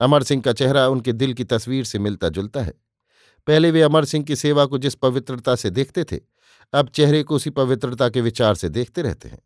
अमर 0.00 0.22
सिंह 0.22 0.42
का 0.42 0.52
चेहरा 0.52 0.88
उनके 0.88 1.12
दिल 1.12 1.34
की 1.34 1.44
तस्वीर 1.44 1.84
से 1.84 1.98
मिलता 1.98 2.28
जुलता 2.28 2.62
है। 2.62 2.72
पहले 3.46 3.70
वे 3.70 3.82
अमर 3.82 4.04
सिंह 4.04 4.24
की 4.24 4.36
सेवा 4.36 4.64
को 4.64 4.78
जिस 4.78 4.94
पवित्रता 4.94 5.56
से 5.56 5.70
देखते 5.70 6.04
थे, 6.04 6.20
अब 6.72 6.88
चेहरे 6.88 7.22
को 7.22 7.36
उसी 7.36 7.50
पवित्रता 7.50 8.08
के 8.08 8.20
विचार 8.20 8.54
से 8.54 8.68
देखते 8.68 9.02
रहते 9.02 9.28
हैं। 9.28 9.38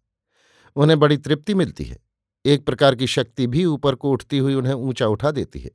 उन्हें 0.76 1.00
बड़ी 1.00 1.16
तृप्ति 1.16 1.54
मिलती 1.54 1.84
है। 1.84 1.98
एक 2.44 2.66
प्रकार 2.66 2.94
की 2.94 3.06
शक्ति 3.06 3.46
भी 3.46 3.64
ऊपर 3.64 3.94
को 3.94 4.10
उठती 4.10 4.38
हुई 4.38 4.54
उन्हें 4.54 4.74
ऊँचा 4.74 5.06
उठा 5.06 5.30
देती 5.30 5.58
है। 5.58 5.70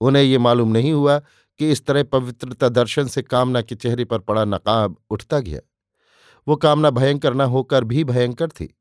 उन्हें 0.00 0.22
ये 0.22 0.38
मालूम 0.38 0.68
नहीं 0.68 0.92
हुआ 0.92 1.18
कि 1.58 1.70
इस 1.70 1.86
तरह 1.86 2.02
पवित्रता 2.02 2.68
दर्शन 2.68 3.06
से 3.06 3.22
कामना 3.22 3.62
के 3.62 3.74
चेहरे 3.74 4.04
पर 4.04 4.18
पड़ा 4.18 4.44
नकाब 4.44 4.96
उठता 5.10 5.38
गया। 5.38 5.60
वो 6.48 6.56
कामना 6.56 6.90
भयंकर 6.90 7.34
न 7.34 7.40
होकर 7.40 7.84
भी 7.84 8.04
भयंकर 8.04 8.48
थी। 8.48 8.78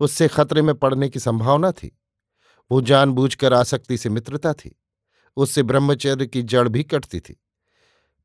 उससे 0.00 0.28
खतरे 0.28 0.62
में 0.62 0.74
पड़ने 0.74 1.08
की 1.08 1.18
संभावना 1.18 1.72
थी। 1.72 1.98
वो 2.70 2.80
जानबूझकर 2.80 3.52
आसक्ति 3.52 3.98
से 3.98 4.08
मित्रता 4.08 4.52
थी। 4.52 4.80
उससे 5.36 5.62
ब्रह्मचर्य 5.62 6.26
की 6.26 6.42
जड़ 6.42 6.68
भी 6.68 6.84
कटती 6.84 7.20
थी। 7.20 7.40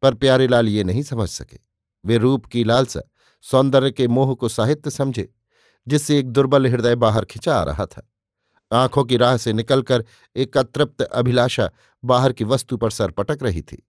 पर 0.05 0.13
प्यारेलाल 0.13 0.67
ये 0.69 0.83
नहीं 0.83 1.03
समझ 1.03 1.29
सके। 1.29 1.59
वे 2.05 2.17
रूप 2.17 2.45
की 2.45 2.63
लालसा 2.63 3.01
सौंदर्य 3.41 3.91
के 3.91 4.07
मोह 4.07 4.35
को 4.35 4.49
साहित्य 4.49 4.89
समझे, 4.89 5.33
जिससे 5.87 6.19
एक 6.19 6.29
दुर्बल 6.29 6.67
हृदय 6.67 6.95
बाहर 6.95 7.25
खिंचा 7.25 7.57
आ 7.57 7.63
रहा 7.63 7.85
था। 7.85 8.11
आँखों 8.73 9.03
की 9.03 9.17
राह 9.17 9.37
से 9.37 9.53
निकलकर 9.53 10.05
एक 10.35 10.57
अतृप्त 10.57 11.01
अभिलाषा 11.01 11.71
बाहर 12.05 12.33
की 12.33 12.43
वस्तु 12.43 12.77
पर 12.77 12.91
सर 12.91 13.11
पटक 13.11 13.43
रही 13.43 13.61
थी। 13.61 13.87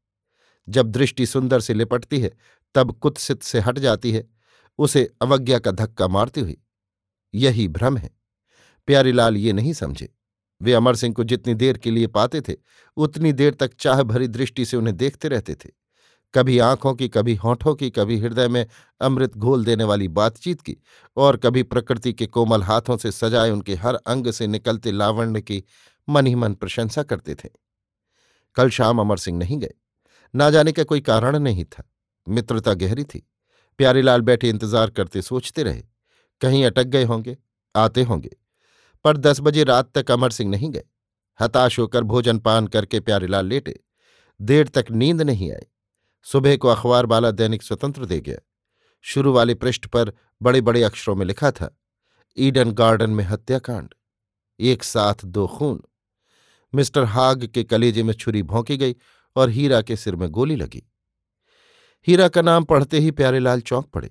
जब 0.68 0.87
दृष्टि 0.87 1.26
सुंदर 1.26 1.61
से 1.61 1.74
लिपटती 1.74 2.20
है, 2.20 2.31
तब 2.74 2.92
कुत्सित 2.92 3.42
से 3.42 3.61
हट 3.61 3.79
जाती 3.79 4.12
है, 4.12 4.29
उसे 4.79 5.12
अवज्ञा 5.22 5.59
का 5.59 5.70
धक्का 5.70 6.09
मारती 6.09 6.40
हुई। 6.40 6.57
यही 7.35 7.68
भ्रम 7.68 7.96
है। 7.96 8.11
प्यारीलाल 8.87 9.37
ये 9.37 9.52
नहीं 9.52 9.72
समझे। 9.72 10.14
वे 10.62 10.72
अमर 10.72 10.96
सिंह 10.96 11.14
को 11.14 11.24
जितनी 11.24 11.55
देर 11.55 11.79
के 11.79 11.90
लिए 11.90 12.07
पाते 12.07 12.40
थे, 12.40 12.57
उतनी 12.96 13.33
देर 13.33 13.55
तक 13.55 13.74
चाह 13.74 14.02
भरी 14.02 14.29
दृष्टि 14.29 14.64
से 14.64 14.76
उन्हें 14.76 14.96
देखते 14.96 15.29
रहते 15.29 15.55
थे। 15.55 15.86
कभी 16.37 16.59
आँखों 16.59 16.94
की, 16.94 17.09
कभी 17.09 17.35
होठों 17.35 17.75
की, 17.75 17.90
कभी 17.90 18.18
हृदय 18.18 18.49
में 18.49 18.66
अमृत 19.01 19.37
घोल 19.37 19.64
देने 19.64 19.85
वाली 19.85 20.09
बातचीत 20.09 20.61
की 20.61 20.77
और 21.16 21.37
कभी 21.37 21.62
प्रकृति 21.62 22.12
के 22.12 22.27
कोमल 22.27 22.62
हाथों 22.62 22.96
से 22.96 23.12
सजाए 23.12 23.51
उनके 23.51 23.75
हर 23.75 23.94
अंग 23.94 24.31
से 24.31 24.46
निकलते 24.46 24.92
लावण्य 24.92 25.40
की 25.40 25.62
मन 26.09 26.27
ही 26.27 26.35
मन 26.35 26.55
प्रशंसा 26.55 27.03
करते 27.03 27.35
थे। 27.35 27.49
कल 28.57 28.70
शाम 28.70 29.01
अमर 29.01 29.16
सिंह 29.16 29.38
नहीं 29.38 29.59
गए। 29.59 29.75
ना 30.35 30.51
जाने 30.51 30.72
का 30.72 30.85
कोई 30.85 31.01
कारण 31.01 31.38
नहीं 31.38 31.64
था। 31.64 31.83
मित्रता 32.29 32.75
गहरी 32.75 33.05
थी। 33.05 33.27
प्यारीलाल 33.79 34.20
बैठे 34.20 34.49
इंतज़ार 34.49 34.90
करते 34.90 35.22
सोचते 35.22 35.62
रहे। 35.62 35.83
कहीं 36.40 36.64
अटक 36.66 36.85
गए 36.85 37.05
होंगे, 37.05 37.37
आते 37.77 38.03
होंगे। 38.03 38.31
पर 39.05 39.16
दस 39.16 39.40
बजे 39.40 39.64
रात 39.64 39.90
तक 39.99 40.11
अमर 40.11 40.31
सिंह 40.31 40.51
नहीं 40.51 40.70
गए। 40.70 40.85
हताश 41.40 41.79
होकर 41.79 42.03
भोजन 42.03 42.38
पान 42.38 42.66
करके 42.66 43.01
प्यारीलाल 43.01 43.46
लेटे। 43.46 43.81
देर 44.40 44.68
तक 44.68 44.85
नींद 44.90 45.22
नहीं 45.22 45.53
आई। 45.53 45.66
सुबह 46.33 46.57
को 46.57 46.69
अखबार 46.69 47.07
वाला 47.07 47.31
दैनिक 47.31 47.62
स्वतंत्र 47.62 48.05
दे 48.05 48.21
गया। 48.21 48.39
शुरू 49.05 49.33
वाले 49.33 49.55
पृष्ठ 49.55 49.87
पर 49.87 50.12
बड़े 50.43 50.61
बड़े 50.61 50.83
अक्षरों 50.83 51.15
में 51.17 51.27
लिखा 51.27 51.51
था, 51.51 51.77
ईडन 52.37 52.71
गार्डन 52.71 53.11
में 53.11 53.25
हत्याकांड, 53.25 53.95
एक 54.61 54.83
साथ 54.83 55.25
दो 55.25 55.47
खून। 55.47 55.83
मिस्टर 56.75 57.05
हाग 57.05 57.47
के 57.47 57.65
कलेजे 57.65 58.03
में 58.03 58.15
छुरी 58.15 58.43
भोंकी 58.43 58.77
गई 58.77 58.97
और 59.37 59.51
हीरा 59.51 59.83
के 59.83 59.97
सिर 59.97 60.17
में 60.17 60.29
गोली 60.29 60.57
लगी। 60.57 60.83
हीरा 62.07 62.29
का 62.29 62.43
नाम 62.43 62.65
पढ़ते 62.65 62.99
ही 62.99 63.11
प्यारेलाल 63.11 63.61
चौंक 63.61 63.87
पड़े। 63.87 64.11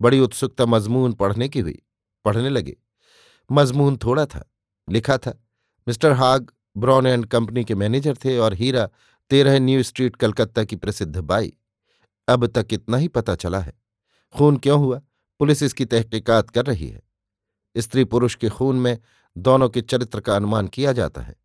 बड़ी 0.00 0.20
उत्सुकता 0.20 0.66
मजमून 0.66 1.12
पढ़ने 1.12 1.48
की 1.48 1.60
हुई। 1.60 1.82
पढ़ने 2.24 2.48
लगे। 2.48 2.76
मजमून 3.52 3.96
थोड़ा 3.96 4.26
था। 4.26 4.44
लिखा 4.90 5.18
था, 5.18 5.44
mister 5.88 6.12
Hogg 6.12 6.50
Brown 6.76 7.06
and 7.06 7.26
company 7.26 7.64
के 7.64 7.74
मैनेजर 7.74 8.16
थे 8.24 8.38
और 8.38 8.54
हीरा 8.54 8.88
तेरह 9.30 9.58
न्यू 9.58 9.82
स्ट्रीट 9.82 10.16
कलकत्ता 10.16 10.64
की 10.64 10.76
प्रसिद्ध 10.76 11.16
बाई। 11.16 11.52
अब 12.28 12.46
तक 12.46 12.66
इतना 12.72 12.96
ही 12.96 13.08
पता 13.08 13.34
चला 13.34 13.58
है। 13.58 13.72
खून 14.38 14.56
क्यों 14.56 14.78
हुआ? 14.80 15.02
पुलिस 15.38 15.62
इसकी 15.62 15.84
तहकीकात 15.84 16.50
कर 16.50 16.66
रही 16.66 16.88
है। 16.88 17.02
स्त्री 17.76 18.04
पुरुष 18.04 18.34
के 18.34 18.48
खून 18.48 18.76
में 18.76 18.98
दोनों 19.38 19.68
के 19.68 19.80
चरित्र 19.80 20.20
का 20.20 20.36
अनुमान 20.36 20.68
किया 20.68 20.92
जाता 20.92 21.22
है। 21.22 21.36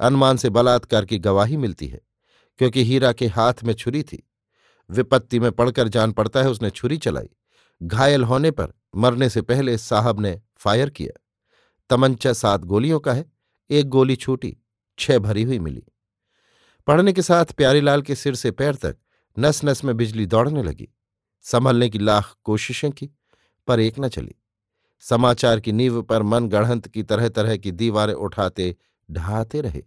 अनुमान 0.00 0.36
से 0.36 0.50
बलात्कार 0.50 1.04
की 1.04 1.18
गवाही 1.18 1.56
मिलती 1.56 1.86
है, 1.86 2.00
क्योंकि 2.58 2.84
हीरा 2.84 3.12
के 3.12 3.26
हाथ 3.26 3.54
में 3.64 3.74
छुरी 3.74 4.02
थी। 4.02 4.30
विपत्ति 4.90 5.40
में 5.40 5.52
पड़कर 5.52 5.88
जान 5.88 6.12
पड़ता 6.12 6.42
है 6.42 6.50
उसने 6.50 6.70
छुरी 6.70 6.98
चलाई। 6.98 7.28
घायल 7.82 8.24
होने 8.24 8.50
पर 8.50 8.72
मरने 8.96 9.28
से 9.30 9.42
पहले 9.42 9.78
साहब 9.78 10.20
ने 10.20 10.40
फायर 10.56 10.90
किया। 10.90 11.20
तमंचा 11.90 12.32
सात 12.32 12.60
गोलियों 12.60 13.00
का 13.00 13.12
है, 13.12 13.32
एक 13.70 13.88
गोली 13.88 14.16
छूटी, 14.16 14.56
छह 14.98 15.18
भरी 15.18 15.42
हुई 15.42 15.58
मिली। 15.58 15.84
पढ़ने 16.90 17.12
के 17.12 17.22
साथ 17.22 17.44
प्यारीलाल 17.44 18.02
के 18.02 18.14
सिर 18.14 18.34
से 18.34 18.50
पैर 18.50 18.74
तक 18.74 18.96
नस 19.38 19.64
नस 19.64 19.84
में 19.84 19.96
बिजली 19.96 20.26
दौड़ने 20.26 20.62
लगी। 20.62 20.88
संभलने 21.42 21.88
की 21.88 21.98
लाख 21.98 22.36
कोशिशें 22.44 22.92
की, 22.92 23.10
पर 23.66 23.80
एक 23.80 23.94
न 23.98 24.08
चली। 24.08 24.34
समाचार 25.00 25.60
की 25.60 25.72
नींव 25.72 26.02
पर 26.02 26.22
मन 26.22 26.48
गढ़ंत 26.48 26.88
की 26.88 27.02
तरह 27.02 27.28
तरह 27.28 27.56
की 27.56 27.72
दीवारें 27.72 28.14
उठाते, 28.14 28.76
ढहाते 29.10 29.60
रहे। 29.60 29.82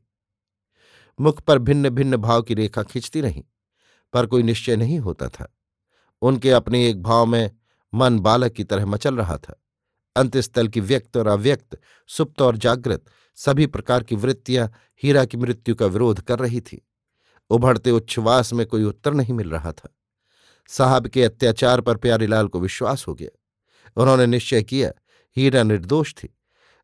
मुख 1.20 1.42
पर 1.42 1.60
भिन्न 1.60 1.90
भिन्न 1.90 2.18
भाव 2.18 2.42
की 2.42 2.54
रेखा 2.54 2.84
खींचती 2.84 3.22
रहीं, 3.22 3.44
पर 4.14 4.26
कोई 4.26 4.44
निश्चय 4.44 4.76
नहीं 4.76 5.00
होता 5.00 5.28
था। 5.28 5.58
उनके 6.22 6.52
अपने 6.52 6.90
एक 6.90 7.02
भाव 7.02 7.26
में 7.26 7.52
मन 7.94 8.20
बालक 8.20 8.52
की 8.52 8.64
तरह 8.64 8.86
मचल 8.86 9.16
रहा 9.16 9.38
था। 9.38 9.64
अंत्यस्थल 10.16 10.68
की 10.68 10.80
व्यक्त 10.80 11.18
और 11.18 11.28
अव्यक्त, 11.28 11.80
सुप्त 12.08 12.42
और 12.42 12.58
जागृत, 12.58 13.06
सभी 13.36 13.68
प्रकार 13.68 14.04
की 14.04 14.16
वृत्तियाँ 14.16 14.72
हीरा 15.04 15.26
की 15.26 15.38
मृत्यु 15.38 15.76
का 15.76 15.86
विरोध 15.86 16.22
कर 16.22 16.40
रही 16.40 16.62
थी। 16.62 16.88
उभरते 17.54 17.92
उच्छ्वास 17.92 18.54
में 18.54 18.66
कोई 18.66 18.84
उत्तर 18.84 19.14
नहीं 19.14 19.34
मिल 19.34 19.52
रहा 19.52 19.72
था। 19.72 19.96
साहब 20.68 21.08
के 21.08 21.24
अत्याचार 21.24 21.82
पर 21.82 21.98
प्यारीलाल 21.98 22.48
को 22.48 22.60
विश्वास 22.60 23.08
हो 23.08 23.14
गया। 23.14 23.40
उन्होंने 24.02 24.26
निश्चय 24.26 24.64
किया, 24.64 24.92
हीरा 25.38 25.64
निर्दोष 25.64 26.14
थी। 26.14 26.38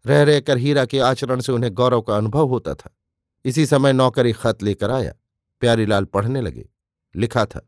रह 0.06 0.24
रहकर 0.24 0.58
हीरा 0.58 0.86
के 0.86 1.00
आचरण 1.00 1.40
से 1.40 1.52
उन्हें 1.52 1.74
गौरव 1.74 2.02
का 2.02 2.18
अनुभव 2.18 2.48
होता 2.48 2.74
था। 2.74 2.98
इसी 3.46 3.66
समय 3.66 3.94
नौकरी 3.94 4.34
खत 4.34 4.64
लेकर 4.64 4.92
आया। 4.92 5.14
प्यारीलाल 5.60 6.06
पढ़ने 6.06 6.42
लगे। 6.42 6.70
लिखा 7.16 7.46
था, 7.46 7.62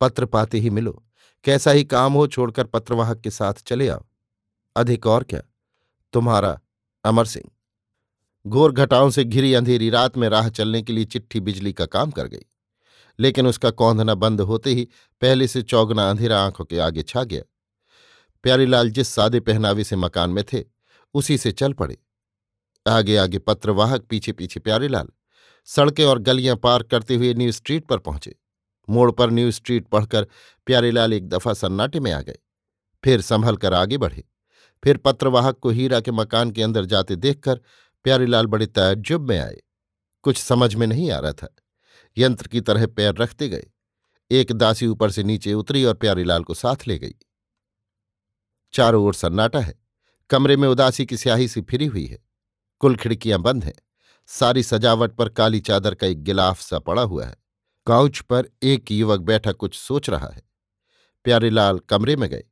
पत्र 0.00 0.26
पाते 0.26 0.58
ही 0.58 0.70
मिलो। 0.70 1.04
कैसा 1.44 1.70
ही 1.70 1.84
काम 1.84 2.12
हो 2.12 2.26
छोड़कर 2.26 2.64
पत्रवाहक 2.64 3.20
के 3.20 3.30
साथ 3.30 3.54
चले 3.54 3.88
आओ। 3.88 4.04
अधिक 4.76 5.06
और 5.06 5.24
क्या? 5.24 5.42
तुम्हारा 6.12 6.60
अमर 7.04 7.24
सिंह। 7.24 7.50
घोर 8.46 8.72
घटाओं 8.72 9.10
से 9.10 9.24
घिरी 9.24 9.54
अंधेरी 9.54 9.90
रात 9.90 10.16
में 10.16 10.28
राह 10.28 10.48
चलने 10.48 10.82
के 10.82 10.92
लिए 10.92 11.04
चिट्ठी 11.04 11.40
बिजली 11.40 11.72
का 11.72 11.86
काम 11.86 12.10
कर 12.10 12.26
गई। 12.26 12.46
लेकिन 13.20 13.46
उसका 13.46 13.70
कौंधना 13.70 14.14
बंद 14.14 14.40
होते 14.40 14.70
ही 14.70 14.88
पहले 15.20 15.48
से 15.48 15.62
चौगना 15.62 16.10
अंधेरा 16.10 16.40
आँखों 16.40 16.64
के 16.64 16.78
आगे 16.78 17.02
छा 17.02 17.24
गया। 17.24 17.42
प्यारीलाल 18.42 18.90
जिस 18.90 19.08
सादे 19.08 19.40
पहनावे 19.40 19.84
से 19.84 19.96
मकान 19.96 20.30
में 20.30 20.44
थे, 20.52 20.64
उसी 21.14 21.38
से 21.38 21.52
चल 21.52 21.72
पड़े। 21.72 21.98
आगे 22.86 23.16
आगे 23.16 23.38
पत्रवाहक 23.38 24.02
पीछे 24.02 24.32
पीछे 24.32 24.60
प्यारीलाल 24.60 25.08
सड़कें 25.64 26.04
और 26.04 26.18
गलियाँ 26.18 26.56
पार 26.56 26.82
करते 26.82 27.14
हुए 27.14 27.34
न्यू 27.34 27.52
स्ट्रीट 27.52 27.86
पर 27.86 27.98
पहुँचे। 27.98 28.36
मोड़ 28.90 29.10
पर 29.10 29.30
न्यू 29.30 29.50
स्ट्रीट 29.50 29.88
पढ़कर 29.88 30.26
प्यारीलाल 30.66 31.12
एक 31.12 31.28
दफ़ा 31.28 31.54
सन्नाटे 31.54 32.00
में 32.00 32.12
आ 32.12 32.20
गए। 32.20 32.38
फिर 33.04 33.20
संभल 33.20 33.56
कर 33.56 33.74
आगे 33.74 33.98
बढ़े। 33.98 34.24
फिर 34.84 34.96
पत्रवाहक 34.96 35.58
को 35.58 35.70
हीरा 35.70 36.00
के 36.00 36.10
मकान 36.10 36.50
के 36.50 36.62
अंदर 36.62 36.84
जाते 36.84 37.16
देखकर 37.16 37.60
प्यारीलाल 38.04 38.46
बड़े 38.46 38.66
तजुब 38.66 39.28
में 39.28 39.38
आए 39.38 39.60
कुछ 40.22 40.36
समझ 40.36 40.74
में 40.74 40.86
नहीं 40.86 41.10
आ 41.10 41.18
रहा 41.18 41.32
था। 41.32 41.54
यंत्र 42.18 42.48
की 42.48 42.60
तरह 42.60 42.86
पैर 42.86 43.14
रखते 43.14 43.48
गए। 43.48 43.66
एक 44.30 44.52
दासी 44.52 44.86
ऊपर 44.86 45.10
से 45.10 45.22
नीचे 45.22 45.54
उतरी 45.54 45.84
और 45.84 45.94
प्यारीलाल 45.94 46.44
को 46.44 46.54
साथ 46.54 46.76
ले 46.88 46.98
गई। 46.98 47.14
चारों 48.72 49.04
ओर 49.04 49.14
सन्नाटा 49.14 49.60
है। 49.60 49.74
कमरे 50.30 50.56
में 50.56 50.68
उदासी 50.68 51.06
की 51.06 51.16
स्याही 51.16 51.48
सी 51.48 51.60
फिरी 51.60 51.86
हुई 51.86 52.06
है। 52.06 52.18
कुल 52.78 52.96
खिड़कियाँ 52.96 53.40
बंद 53.40 53.64
हैं। 53.64 53.74
सारी 54.26 54.62
सजावट 54.62 55.12
पर 55.12 55.28
काली 55.28 55.60
चादर 55.60 55.94
का 55.94 56.06
एक 56.06 56.22
गिलाफ 56.22 56.60
सा 56.60 56.78
पड़ा 56.78 57.02
हुआ 57.02 57.26
है। 57.26 57.36
काउच 57.86 58.20
पर 58.20 58.48
एक 58.62 58.92
युवक 58.92 59.20
बैठा 59.20 59.52
कुछ 59.52 59.78
सोच 59.78 60.10
रहा 60.10 60.28
है। 60.28 60.42
प्यारीलाल 61.24 61.78
कमरे 61.78 62.16
में 62.16 62.30
गए। 62.30 62.44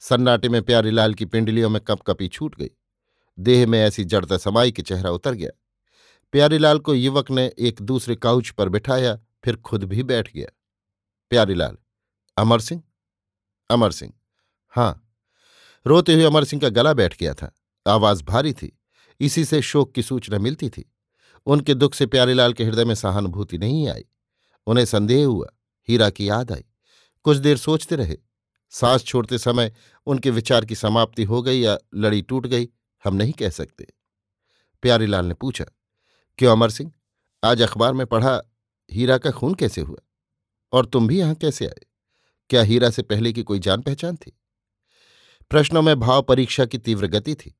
सन्नाटे 0.00 0.48
में 0.48 0.62
प्यारीलाल 0.62 1.14
की 1.14 1.24
पिंडलियों 1.24 1.70
में 1.70 1.80
कपकपी 1.80 2.28
छूट 2.28 2.56
गई। 2.56 2.70
देह 3.38 3.66
में 3.66 3.80
ऐसी 3.80 4.04
जड़ता 4.04 4.36
समाई 4.36 4.72
कि 4.72 4.82
चेहरा 4.82 5.10
उतर 5.10 5.32
गया। 5.32 5.50
प्यारीलाल 6.32 6.78
को 6.78 6.94
युवक 6.94 7.30
ने 7.30 7.52
एक 7.58 7.82
दूसरे 7.82 8.16
काउच 8.16 8.50
पर 8.50 8.68
बिठाया, 8.68 9.20
फिर 9.44 9.56
खुद 9.56 9.84
भी 9.84 10.02
बैठ 10.02 10.32
गया। 10.34 10.46
प्यारीलाल, 11.30 11.76
अमर 12.36 12.60
सिंह? 12.60 12.82
अमर 13.70 13.92
सिंह 13.92 14.12
हाँ। 14.68 15.14
रोते 15.86 16.14
हुए 16.14 16.24
अमर 16.24 16.44
सिंह 16.44 16.62
का 16.62 16.68
गला 16.68 16.92
बैठ 16.92 17.18
गया 17.18 17.34
था। 17.34 17.54
आवाज़ 17.86 18.24
भारी 18.24 18.52
थी। 18.52 18.78
इसी 19.20 19.44
से 19.44 19.62
शोक 19.62 19.94
की 19.94 20.02
सूचना 20.02 20.38
मिलती 20.38 20.70
थी। 20.70 20.92
उनके 21.46 21.74
दुख 21.74 21.94
से 21.94 22.06
प्यारीलाल 22.06 22.52
के 22.52 22.64
हृदय 22.64 22.84
में 22.84 22.94
सहानुभूति 22.94 23.58
नहीं 23.58 23.88
आई। 23.88 24.04
उन्हें 24.66 24.84
संदेह 24.84 25.26
हुआ। 25.26 25.46
हीरा 25.88 26.10
की 26.10 26.28
याद 26.28 26.52
आई। 26.52 26.64
कुछ 27.22 27.36
देर 27.36 27.56
सोचते 27.56 27.96
रहे। 27.96 28.16
सांस 28.70 29.04
छोड़ते 29.04 29.38
समय 29.38 29.72
उनके 30.06 30.30
विचार 30.30 30.64
की 30.64 30.74
समाप्ति 30.74 31.24
हो 31.24 31.42
गई 31.42 31.60
या 31.60 31.78
लड़ी 31.94 32.22
टूट 32.22 32.46
गई। 32.46 32.68
हम 33.04 33.14
नहीं 33.14 33.32
कह 33.32 33.50
सकते। 33.50 33.86
प्यारीलाल 34.82 35.26
ने 35.26 35.34
पूछा, 35.34 35.64
क्यों 36.38 36.52
अमर 36.52 36.70
सिंह? 36.70 36.92
आज 37.44 37.62
अखबार 37.62 37.92
में 37.92 38.06
पढ़ा, 38.06 38.42
हीरा 38.92 39.18
का 39.18 39.30
खून 39.30 39.54
कैसे 39.54 39.80
हुआ? 39.80 39.98
और 40.72 40.86
तुम 40.86 41.08
भी 41.08 41.18
यहाँ 41.18 41.34
कैसे 41.34 41.66
आए? 41.66 41.86
क्या 42.50 42.62
हीरा 42.62 42.90
से 42.90 43.02
पहले 43.02 43.32
की 43.32 43.42
कोई 43.42 43.58
जान 43.58 43.82
पहचान 43.82 44.16
थी? 44.16 44.38
प्रश्नों 45.50 45.82
में 45.82 46.00
भाव 46.00 46.22
परीक्षा 46.22 46.64
की 46.66 46.78
तीव्र 46.78 47.06
गति 47.06 47.34
थी। 47.34 47.58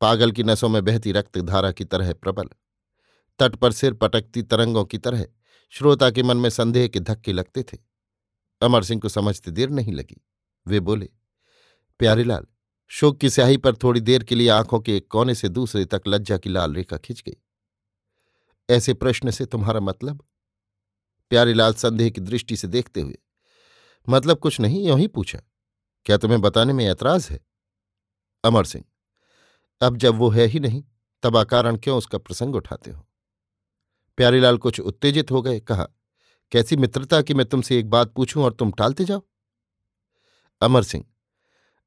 पागल 0.00 0.32
की 0.32 0.42
नसों 0.42 0.68
में 0.68 0.84
बहती 0.84 1.12
रक्त 1.12 1.38
धारा 1.38 1.72
की 1.72 1.84
तरह 1.84 2.12
प्रबल। 2.12 2.48
तट 3.38 3.56
पर 3.56 3.72
सिर 3.72 3.92
पटकती 3.92 4.42
तरंगों 4.42 4.84
की 4.84 4.98
तरह 4.98 5.26
श्रोता 5.70 6.10
के 6.10 6.22
मन 6.22 6.36
में 6.36 6.50
संदेह 6.50 6.88
के 6.88 7.00
धक्के 7.00 7.32
लगते 7.32 7.62
थे। 7.62 7.78
अमर 8.62 8.84
सिंह 8.84 9.00
को 9.00 9.08
समझते 9.08 9.50
देर 9.50 9.70
नहीं 9.70 9.92
लगी। 9.92 10.26
वे 10.66 10.80
बोले, 10.80 11.08
प्यारीलाल 11.98 12.46
शोक 12.90 13.18
की 13.18 13.30
स्याही 13.30 13.56
पर 13.56 13.76
थोड़ी 13.76 14.00
देर 14.00 14.22
के 14.22 14.34
लिए 14.34 14.48
आँखों 14.48 14.80
के 14.80 14.96
एक 14.96 15.08
कोने 15.08 15.34
से 15.34 15.48
दूसरे 15.48 15.84
तक 15.84 16.02
लज्जा 16.08 16.38
की 16.38 16.50
लाल 16.50 16.74
रेखा 16.74 16.96
खिंच 16.96 17.22
गई। 17.22 17.36
ऐसे 18.70 18.94
प्रश्न 18.94 19.30
से 19.30 19.46
तुम्हारा 19.46 19.80
मतलब? 19.80 20.24
प्यारीलाल 21.30 21.74
संदेह 21.74 22.10
की 22.10 22.20
दृष्टि 22.20 22.56
से 22.56 22.68
देखते 22.68 23.00
हुए। 23.00 23.18
मतलब 24.08 24.38
कुछ 24.38 24.60
नहीं, 24.60 24.88
यू 24.88 24.96
ही 24.96 25.06
पूछा। 25.06 25.42
क्या 26.04 26.16
तुम्हें 26.16 26.40
बताने 26.40 26.72
में 26.72 26.86
ऐतराज 26.86 27.28
है? 27.30 27.40
अमर 28.44 28.64
सिंह, 28.64 28.84
अब 29.82 29.96
जब 29.96 30.14
वो 30.14 30.28
है 30.28 30.44
ही 30.44 30.60
नहीं, 30.60 30.84
तब 31.22 31.36
आकारण 31.36 31.76
क्यों 31.76 31.98
उसका 31.98 32.18
प्रसंग 32.18 32.54
उठाते 32.54 32.90
हो? 32.90 33.08
प्यारीलाल 34.16 34.58
कुछ 34.58 34.80
उत्तेजित 34.80 35.30
हो 35.30 35.42
गए, 35.42 35.60
कहा, 35.60 35.88
कैसी 36.52 36.76
मित्रता 36.76 37.22
कि 37.22 37.34
मैं 37.34 37.46
तुमसे 37.46 37.78
एक 37.78 37.90
बात 37.90 38.12
पूछूँ 38.14 38.44
और 38.44 38.52
तुम 38.52 38.72
टालते 38.72 39.04
जाओ? 39.04 39.22
अमर 40.60 40.82
सिंह 40.82 41.04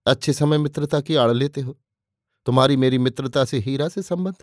अच्छे 0.05 0.33
समय 0.33 0.57
मित्रता 0.57 1.01
की 1.01 1.15
आड़ 1.15 1.31
लेते 1.31 1.61
हो? 1.61 1.79
तुम्हारी 2.45 2.77
मेरी 2.77 2.97
मित्रता 2.97 3.45
से 3.45 3.57
हीरा 3.57 3.89
से 3.89 4.01
संबंध? 4.01 4.35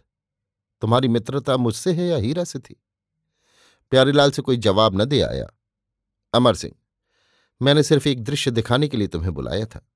तुम्हारी 0.80 1.08
मित्रता 1.08 1.56
मुझसे 1.56 1.92
है 1.92 2.06
या 2.06 2.16
हीरा 2.16 2.44
से 2.44 2.58
थी? 2.58 2.82
प्यारीलाल 3.90 4.30
से 4.30 4.42
कोई 4.42 4.56
जवाब 4.56 5.02
न 5.02 5.04
दे 5.04 5.20
आया। 5.20 5.46
अमर 6.34 6.54
सिंह, 6.54 6.74
मैंने 7.62 7.82
सिर्फ़ 7.82 8.08
एक 8.08 8.24
दृश्य 8.24 8.50
दिखाने 8.50 8.88
के 8.88 8.96
लिए 8.96 9.06
तुम्हें 9.06 9.34
बुलाया 9.34 9.66
था। 9.66 9.88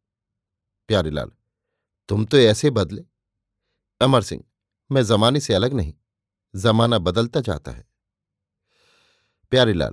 प्यारीलाल 0.88 1.30
तुम 2.08 2.24
तो 2.24 2.36
ऐसे 2.36 2.70
बदले। 2.70 3.04
अमर 4.00 4.22
सिंह, 4.22 4.44
मैं 4.92 5.02
जमाने 5.02 5.40
से 5.40 5.54
अलग 5.54 5.72
नहीं, 5.72 5.94
जमाना 6.56 6.98
बदलता 6.98 7.40
जाता 7.40 7.72
है। 7.72 7.86
प्यारीलाल 9.50 9.92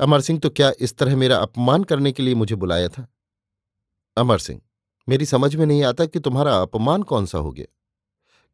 अमर 0.00 0.20
सिंह 0.20 0.40
तो 0.40 0.50
क्या 0.50 0.72
इस 0.80 0.96
तरह 0.96 1.16
मेरा 1.16 1.36
अपमान 1.36 1.84
करने 1.84 2.12
के 2.12 2.22
लिए 2.22 2.34
मुझे 2.34 2.54
बुलाया 2.54 2.88
था? 2.88 3.08
अमर 4.16 4.38
सिंह 4.38 4.60
मेरी 5.08 5.26
समझ 5.26 5.56
में 5.56 5.66
नहीं 5.66 5.84
आता 5.84 6.06
कि 6.06 6.20
तुम्हारा 6.20 6.56
अपमान 6.56 7.02
कौन 7.02 7.26
सा 7.26 7.38
हो 7.38 7.52
गया। 7.52 7.66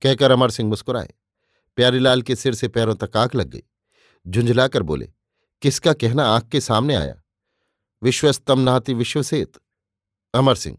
कहकर 0.02 0.30
अमर 0.30 0.50
सिंह 0.50 0.68
मुस्कुराए। 0.68 1.14
प्यारीलाल 1.76 2.22
के 2.22 2.36
सिर 2.36 2.54
से 2.54 2.68
पैरों 2.68 2.94
तक 2.94 3.16
आँख 3.16 3.34
लग 3.34 3.48
गई। 3.48 3.62
झुंझलाकर 4.28 4.82
बोले, 4.82 5.12
किसका 5.62 5.92
कहना 5.92 6.24
आँख 6.24 6.48
के 6.48 6.60
सामने 6.60 6.94
आया? 6.94 7.14
विश्वस्तम 8.02 8.60
नाति 8.60 8.94
विश्वसेत। 8.94 9.52
अमर 10.34 10.54
सिंह, 10.54 10.78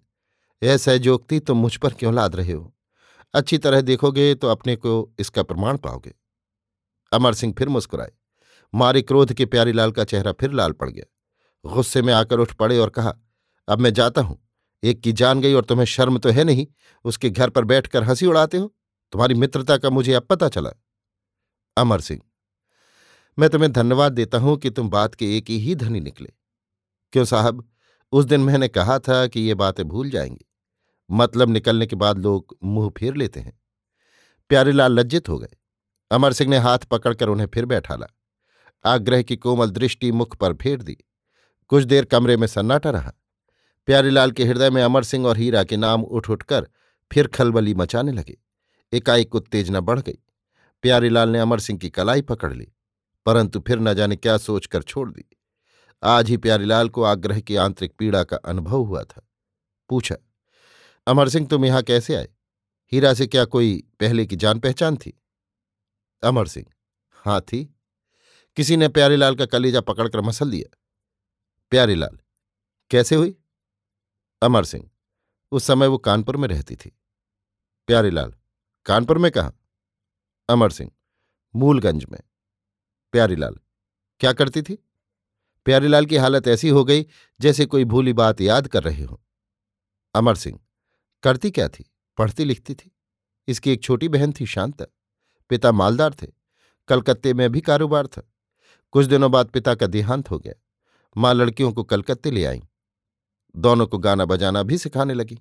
यह 0.64 0.78
सहजोक्ति 0.78 1.40
तुम 1.40 1.58
मुझ 1.58 1.76
पर 1.76 1.94
क्यों 1.94 2.14
लाद 2.14 2.36
रहे 2.36 2.52
हो? 2.52 2.76
अच्छी 3.34 3.58
तरह 3.58 3.82
देखोगे 3.82 4.36
तो 4.36 4.48
अपने 4.48 4.76
को 4.76 5.14
इसका 5.20 5.44
प्रमाण 5.44 5.78
पाओगे। 5.78 6.14
अमर 7.12 7.34
सिंह 7.34 7.54
फिर 7.58 7.70
मुस्कुराए। 7.70 8.12
मारे 8.74 9.02
क्रोध 9.02 9.34
के 9.34 9.46
प्यारीलाल 9.46 9.92
का 9.92 10.04
चेहरा 10.04 10.32
फिर 10.32 10.52
लाल 10.52 10.72
पड़ 10.72 10.90
गया। 10.90 11.70
गुस्से 11.70 12.02
में 12.02 12.14
आकर 12.14 12.40
उठ 12.40 12.54
पड़े 12.54 12.78
और 12.78 12.90
कहा, 12.90 13.14
अब 13.68 13.80
मैं 13.80 13.94
जाता 13.94 14.22
हूँ। 14.22 14.45
एक 14.84 15.02
की 15.02 15.12
जान 15.12 15.42
गई 15.42 15.54
और 15.54 15.66
तुम्हें 15.66 15.86
शर्म 15.86 16.18
तो 16.18 16.30
है 16.30 16.44
नहीं, 16.44 16.68
उसके 17.06 17.30
घर 17.30 17.50
पर 17.50 17.66
बैठकर 17.66 18.04
हँसी 18.04 18.26
उड़ाते 18.26 18.58
हो? 18.58 18.76
तुम्हारी 19.12 19.34
मित्रता 19.34 19.78
का 19.78 19.90
मुझे 19.90 20.14
अब 20.14 20.24
पता 20.24 20.50
चला। 20.50 20.70
अमर 21.78 22.02
सिंह, 22.02 22.22
मैं 23.40 23.50
तुम्हें 23.50 23.72
धन्यवाद 23.72 24.12
देता 24.12 24.38
हूँ 24.38 24.58
कि 24.58 24.70
तुम 24.70 24.90
बात 24.90 25.16
के 25.16 25.38
एक 25.38 25.50
ही 25.50 25.76
धनी 25.76 26.00
निकले। 26.00 26.30
क्यों 27.14 27.26
साहब? 27.26 27.70
उस 28.12 28.26
दिन 28.26 28.42
मैंने 28.42 28.68
कहा 28.68 29.00
था 29.00 29.28
कि 29.28 29.40
ये 29.40 29.54
बातें 29.54 29.88
भूल 29.88 30.10
जाएँगी। 30.10 30.46
मतलब 31.12 31.50
निकलने 31.50 31.86
के 31.86 31.96
बाद 31.96 32.20
लोग 32.20 32.58
मुँह 32.64 32.90
फेर 32.90 33.16
लेते 33.16 33.40
हैं। 33.40 33.60
प्यारेलाल 34.50 35.00
लज्जित 35.00 35.30
हो 35.30 35.40
गए। 35.40 35.58
अमर 36.12 36.34
सिंह 36.34 36.50
ने 36.50 36.58
हाथ 36.58 36.80
पकड़कर 36.80 37.30
उन्हें 37.30 37.48
फिर 37.48 37.66
बैठाला। 37.66 38.08
आग्रह 38.86 39.22
की 39.22 39.36
कोमल 39.36 39.70
दृष्टि 39.70 40.12
मुख 40.12 40.36
पर 40.36 40.54
फेर 40.54 40.82
दी। 40.82 40.98
कुछ 41.68 41.84
देर 41.84 42.06
कमरे 42.06 42.38
में 42.38 42.48
सन्नाटा 42.48 42.90
रहा। 42.90 43.14
प्यारीलाल 43.88 44.32
के 44.32 44.44
हृदय 44.44 44.70
में 44.70 44.82
अमर 44.84 45.04
सिंह 45.04 45.28
और 45.28 45.38
हीरा 45.38 45.64
के 45.64 45.78
नाम 45.78 46.04
उठ 46.04 46.30
उठकर 46.30 46.68
फिर 47.12 47.28
खलबली 47.28 47.74
मचाने 47.74 48.12
लगे। 48.12 48.38
एकाएक 48.94 49.36
उत्तेजना 49.36 49.80
बढ़ 49.80 50.00
गई। 50.00 50.18
प्यारीलाल 50.84 51.30
ने 51.30 51.40
अमर 51.40 51.60
सिंह 51.60 51.80
की 51.80 51.90
कलाई 51.90 52.22
पकड़ 52.22 52.54
ली, 52.54 52.68
परंतु 53.26 53.60
फिर 53.60 53.80
न 53.80 53.94
जाने 53.94 54.16
क्या 54.16 54.38
सोचकर 54.38 54.84
छोड़ 54.84 55.10
दी। 55.12 55.26
आज 56.04 56.30
ही 56.30 56.38
प्यारीलाल 56.38 56.90
को 56.90 57.04
आग्रह 57.04 57.40
की 57.40 57.56
आंतरिक 57.56 57.94
पीड़ा 58.00 58.24
का 58.24 58.38
अनुभव 58.38 58.82
हुआ 58.82 59.04
था। 59.04 59.28
पूछा, 59.90 60.16
अमर 61.08 61.30
सिंह, 61.30 61.48
तुम 61.48 61.66
यहाँ 61.66 61.82
कैसे 61.84 62.16
आए? 62.16 62.28
हीरा 62.92 63.14
से 63.14 63.28
क्या 63.28 63.46
कोई 63.46 63.84
पहले 64.00 64.26
की 64.26 64.36
जान 64.36 64.60
पहचान 64.60 64.98
थी? 64.98 65.14
अमर 66.24 66.48
सिंह? 66.48 66.66
हाँ 67.26 67.40
थी। 67.42 67.64
किसी 68.58 68.78
ने 68.78 68.88
प्यारीलाल 68.88 69.36
का 69.36 69.46
कलेजा 69.46 69.82
पकड़कर 69.82 70.22
मसल 70.22 70.52
दिया? 70.52 70.78
प्यारीलाल, 71.72 72.18
कैसे 72.92 73.16
हुई? 73.16 73.36
अमर 74.46 74.66
सिंह। 74.66 74.90
उस 75.52 75.64
समय 75.64 75.88
वो 75.88 75.98
कानपुर 75.98 76.38
में 76.38 76.48
रहती 76.48 76.76
थी। 76.76 77.00
प्यारीलाल 77.88 78.34
कानपुर 78.86 79.18
में 79.18 79.32
कहा? 79.32 79.52
अमर 80.50 80.70
सिंह, 80.70 80.92
मूलगंज 81.56 82.06
में। 82.12 82.20
प्यारीलाल 83.12 83.56
क्या 84.20 84.34
करती 84.34 84.62
थी? 84.62 84.76
प्यारीलाल 85.66 86.06
की 86.06 86.18
हालत 86.18 86.48
ऐसी 86.48 86.70
हो 86.70 86.86
गई 86.86 87.06
जैसे 87.40 87.66
कोई 87.66 87.86
भूली 87.86 88.14
बात 88.14 88.42
याद 88.42 88.68
कर 88.68 88.84
रहे 88.84 89.04
हो। 89.04 89.24
अमर 90.16 90.36
सिंह, 90.36 90.60
करती 91.24 91.52
क्या 91.52 91.70
थी? 91.70 91.92
पढ़ती 92.18 92.46
लिखती 92.46 92.76
थी। 92.76 92.96
इसकी 93.48 93.72
एक 93.72 93.84
छोटी 93.84 94.08
बहन 94.08 94.34
थी 94.40 94.46
शांता। 94.46 94.86
पिता 95.50 95.72
मालदार 95.72 96.14
थे। 96.14 96.28
कलकत्ते 96.88 97.34
में 97.34 97.52
भी 97.52 97.62
कारोबार 97.62 98.08
था। 98.08 98.32
कुछ 98.92 99.06
दिनों 99.06 99.32
बाद 99.32 99.48
पिता 99.48 99.76
का 99.76 99.88
देहांत 99.88 100.32
हो 100.32 100.40
गया। 100.40 100.54
माँ 101.18 101.34
लड़कियों 101.34 101.74
को 101.74 101.84
कलकत्ते 101.84 102.32
ले 102.32 102.46
आई। 102.46 102.62
दोनों 103.56 103.88
को 103.88 103.98
गाना 103.98 104.26
बजाना 104.26 104.64
भी 104.64 104.78
सिखाने 104.78 105.14
लगी। 105.14 105.38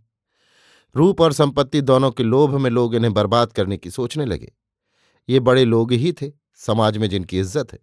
रूप 0.94 1.20
और 1.20 1.32
संपत्ति 1.32 1.80
दोनों 1.80 2.10
के 2.10 2.22
लोभ 2.22 2.54
में 2.54 2.70
लोग 2.70 2.94
इन्हें 2.94 3.14
बर्बाद 3.14 3.52
करने 3.52 3.76
की 3.76 3.90
सोचने 3.90 4.24
लगे। 4.24 4.52
ये 5.28 5.40
बड़े 5.40 5.64
लोग 5.64 5.92
ही 5.92 6.12
थे, 6.12 6.32
समाज 6.54 6.98
में 6.98 7.08
जिनकी 7.08 7.40
इज़्ज़त 7.40 7.72
है। 7.72 7.78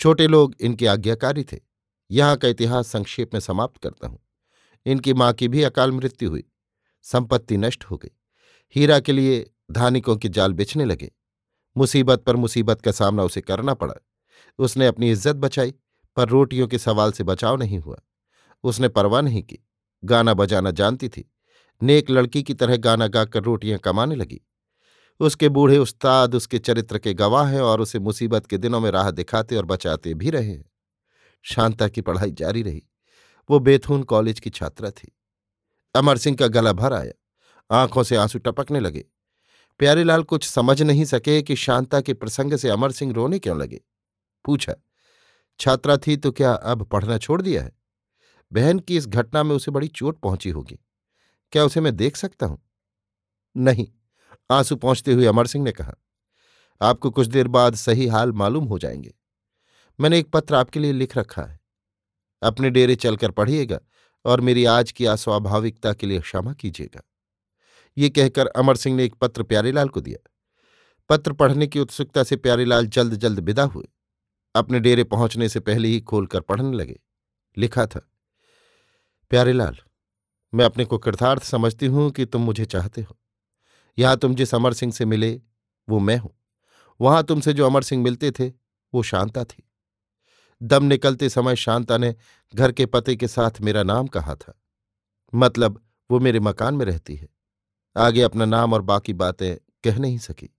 छोटे 0.00 0.26
लोग 0.26 0.54
इनके 0.60 0.86
आज्ञाकारी 0.86 1.44
थे। 1.44 1.60
यहाँ 2.10 2.36
का 2.36 2.48
इतिहास 2.48 2.88
संक्षेप 2.88 3.34
में 3.34 3.40
समाप्त 3.40 3.82
करता 3.82 4.06
हूँ। 4.06 4.18
इनकी 4.86 5.14
माँ 5.14 5.32
की 5.32 5.48
भी 5.48 5.62
अकाल 5.62 5.92
मृत्यु 5.92 6.30
हुई। 6.30 6.44
संपत्ति 7.02 7.56
नष्ट 7.56 7.84
हो 7.84 7.96
गई। 7.96 8.10
हीरा 8.76 9.00
के 9.00 9.12
लिए 9.12 9.50
धानिकों 9.72 10.16
के 10.16 10.28
जाल 10.28 10.52
बेचने 10.52 10.84
लगे। 10.84 11.10
मुसीबत 11.76 12.22
पर 12.22 12.36
मुसीबत 12.36 12.80
का 12.80 12.92
सामना 12.92 13.22
उसे 13.22 13.40
करना 13.40 13.74
पड़ा। 13.74 13.94
उसने 14.58 14.86
अपनी 14.86 15.10
इज़्ज़त 15.10 15.36
बचाई, 15.36 15.74
पर 16.16 16.28
रोटियों 16.28 16.68
के 16.68 16.78
सवाल 16.78 17.12
से 17.12 17.24
बचाव 17.24 17.56
नहीं 17.56 17.78
हुआ। 17.78 17.96
उसने 18.64 18.88
परवाह 18.88 19.22
नहीं 19.22 19.42
की। 19.42 19.58
गाना 20.04 20.34
बजाना 20.34 20.70
जानती 20.70 21.08
थी। 21.08 21.32
नेक 21.82 22.10
लड़की 22.10 22.42
की 22.42 22.54
तरह 22.54 22.76
गाना 22.76 23.06
गाकर 23.06 23.42
रोटियाँ 23.42 23.78
कमाने 23.78 24.14
लगी। 24.14 24.40
उसके 25.20 25.48
बूढ़े 25.48 25.78
उस्ताद 25.78 26.34
उसके 26.34 26.58
चरित्र 26.58 26.98
के 26.98 27.14
गवाह 27.14 27.48
हैं 27.48 27.60
और 27.60 27.80
उसे 27.80 27.98
मुसीबत 27.98 28.46
के 28.46 28.58
दिनों 28.58 28.80
में 28.80 28.90
राह 28.90 29.10
दिखाते 29.10 29.56
और 29.56 29.64
बचाते 29.64 30.14
भी 30.14 30.30
रहे 30.30 30.50
हैं। 30.50 30.70
शांता 31.42 31.88
की 31.88 32.00
पढ़ाई 32.00 32.30
जारी 32.30 32.62
रही। 32.62 32.82
वो 33.50 33.58
बेथून 33.58 34.02
कॉलेज 34.02 34.40
की 34.40 34.50
छात्रा 34.50 34.90
थी। 34.90 35.16
अमर 35.94 36.18
सिंह 36.18 36.36
का 36.36 36.46
गला 36.46 36.72
भर 36.72 36.92
आया। 36.92 37.12
आँखों 37.82 38.02
से 38.02 38.16
आँसू 38.16 38.38
टपकने 38.38 38.80
लगे। 38.80 39.04
प्यारेलाल 39.78 40.22
कुछ 40.22 40.48
समझ 40.48 40.82
नहीं 40.82 41.04
सके 41.04 41.42
कि 41.42 41.56
शांता 41.56 42.00
के 42.00 42.14
प्रसंग 42.14 42.56
से 42.56 42.68
अमर 42.68 42.92
सिंह 42.92 43.12
रोने 43.12 43.38
क्यों 43.38 43.58
लगे। 43.58 43.80
पूछा, 44.44 44.74
छात्रा 45.60 45.96
थी 45.96 46.16
तो 46.16 46.32
क्या 46.32 46.52
अब 46.52 46.82
पढ़ना 46.82 47.18
छोड़ 47.18 47.42
दिया 47.42 47.62
है? 47.62 47.77
बहन 48.52 48.78
की 48.78 48.96
इस 48.96 49.06
घटना 49.06 49.42
में 49.42 49.56
उसे 49.56 49.70
बड़ी 49.70 49.88
चोट 49.88 50.20
पहुँची 50.20 50.50
होगी। 50.50 50.78
क्या 51.52 51.64
उसे 51.64 51.80
मैं 51.80 51.96
देख 51.96 52.16
सकता 52.16 52.46
हूँ? 52.46 52.58
नहीं, 53.56 53.86
आँसू 54.50 54.76
पहुँचते 54.76 55.12
हुए 55.12 55.26
अमर 55.26 55.46
सिंह 55.46 55.64
ने 55.64 55.72
कहा, 55.72 55.94
आपको 56.80 57.10
कुछ 57.10 57.26
देर 57.26 57.48
बाद 57.48 57.74
सही 57.74 58.06
हाल 58.06 58.32
मालूम 58.32 58.64
हो 58.64 58.78
जाएँगे। 58.78 59.14
मैंने 60.00 60.18
एक 60.18 60.30
पत्र 60.30 60.54
आपके 60.54 60.80
लिए 60.80 60.92
लिख 60.92 61.16
रखा 61.16 61.42
है। 61.42 61.60
अपने 62.42 62.70
डेरे 62.70 62.96
चलकर 62.96 63.30
पढ़िएगा 63.30 63.78
और 64.24 64.40
मेरी 64.40 64.64
आज 64.64 64.92
की 64.92 65.06
अस्वाभाविकता 65.06 65.92
के 65.92 66.06
लिए 66.06 66.20
क्षमा 66.20 66.52
कीजिएगा। 66.52 67.02
ये 67.98 68.10
कहकर 68.10 68.46
अमर 68.46 68.76
सिंह 68.76 68.96
ने 68.96 69.04
एक 69.04 69.14
पत्र 69.14 69.42
प्यारेलाल 69.42 69.88
को 69.88 70.00
दिया। 70.00 70.30
पत्र 71.08 71.32
पढ़ने 71.32 71.66
की 71.66 71.80
उत्सुकता 71.80 72.22
से 72.22 72.36
प्यारेलाल 72.36 72.86
जल्द 72.86 73.14
जल्द 73.14 73.40
विदा 73.40 73.62
हुए। 73.62 73.84
अपने 74.54 74.80
डेरे 74.80 75.04
पहुँचने 75.04 75.48
से 75.48 75.60
पहले 75.60 75.88
ही 75.88 76.00
खोलकर 76.00 76.40
पढ़ने 76.40 76.76
लगे। 76.76 77.00
लिखा 77.56 77.86
था 77.86 78.08
प्यारेलाल 79.30 79.76
मैं 80.54 80.64
अपने 80.64 80.84
को 80.84 80.98
कृतार्थ 80.98 81.42
समझती 81.42 81.86
हूँ 81.86 82.10
कि 82.10 82.26
तुम 82.26 82.42
मुझे 82.42 82.64
चाहते 82.64 83.02
हो। 83.02 83.18
यहाँ 83.98 84.16
तुम 84.16 84.34
जिस 84.34 84.54
अमर 84.54 84.72
सिंह 84.72 84.92
से 84.92 85.04
मिले, 85.04 85.42
वो 85.88 85.98
मैं 85.98 86.16
हूँ। 86.16 86.38
वहाँ 87.00 87.22
तुमसे 87.22 87.52
जो 87.52 87.66
अमर 87.66 87.82
सिंह 87.82 88.02
मिलते 88.02 88.30
थे, 88.30 88.48
वो 88.94 89.02
शांता 89.02 89.44
थी। 89.44 89.70
दम 90.62 90.84
निकलते 90.84 91.28
समय 91.28 91.56
शांता 91.56 91.98
ने 91.98 92.14
घर 92.54 92.72
के 92.72 92.86
पते 92.86 93.16
के 93.16 93.28
साथ 93.28 93.60
मेरा 93.60 93.82
नाम 93.82 94.06
कहा 94.06 94.34
था। 94.34 94.62
मतलब 95.34 95.86
वो 96.10 96.20
मेरे 96.20 96.40
मकान 96.40 96.74
में 96.74 96.86
रहती 96.86 97.16
है। 97.16 97.28
आगे 97.96 98.22
अपना 98.22 98.44
नाम 98.44 98.72
और 98.72 98.82
बाकी 98.82 99.12
बातें 99.12 99.56
कह 99.84 99.98
नहीं 99.98 100.18
सकी। 100.18 100.50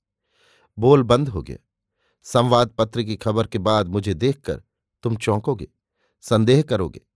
बोल 0.78 1.04
बंद 1.04 1.30
हो 1.30 1.42
गया। 1.42 1.58
संवाद 2.24 2.70
पत्र 2.70 3.04
की 3.04 3.16
खबर 3.16 3.48
के 3.48 3.58
बाद 3.58 3.88
मुझे 3.88 4.14
देखकर 4.14 4.62
तुम 5.04 5.16
चौंकोगे, 5.16 5.68
संदेह 6.22 6.62
करोगे। 6.62 7.09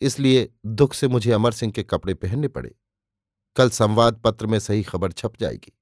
इसलिए 0.00 0.54
दुख 0.66 0.94
से 0.94 1.08
मुझे 1.08 1.32
अमर 1.32 1.52
सिंह 1.52 1.72
के 1.72 1.82
कपड़े 1.82 2.14
पहनने 2.14 2.48
पड़े। 2.48 2.74
कल 3.56 3.70
संवाद 3.70 4.20
पत्र 4.24 4.46
में 4.46 4.58
सही 4.58 4.82
खबर 4.82 5.12
छप 5.12 5.32
जाएगी। 5.40 5.78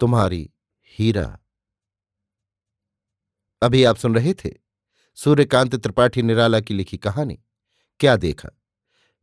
तुम्हारी 0.00 0.50
हीरा। 0.98 1.38
अभी 3.62 3.84
आप 3.84 3.96
सुन 3.96 4.14
रहे 4.14 4.34
थे 4.34 4.50
सूर्यकांत 5.14 5.76
त्रिपाठी 5.76 6.22
निराला 6.22 6.60
की 6.60 6.74
लिखी 6.74 6.96
कहानी। 6.96 7.38
क्या 8.00 8.16
देखा? 8.16 8.48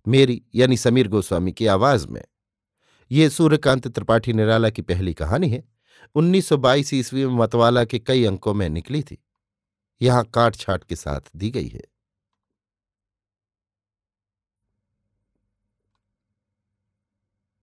मेरी 0.07 0.43
यानी 0.55 0.77
समीर 0.77 1.07
गोस्वामी 1.07 1.51
की 1.51 1.67
आवाज़ 1.67 2.07
में। 2.07 2.23
ये 3.11 3.29
सूर्यकांत 3.29 3.87
त्रिपाठी 3.87 4.33
निराला 4.33 4.69
की 4.69 4.81
पहली 4.81 5.13
कहानी 5.13 5.49
है। 5.49 5.63
1922 6.15 6.93
ईस्वी 6.93 7.25
में 7.25 7.33
मतवाला 7.33 7.85
के 7.85 7.99
कई 7.99 8.25
अंकों 8.25 8.53
में 8.53 8.69
निकली 8.69 9.03
थी। 9.03 9.25
यहाँ 10.01 10.23
काट 10.25 10.55
छाट 10.55 10.83
के 10.83 10.95
साथ 10.95 11.21
दी 11.35 11.49
गई 11.51 11.67
है। 11.67 11.96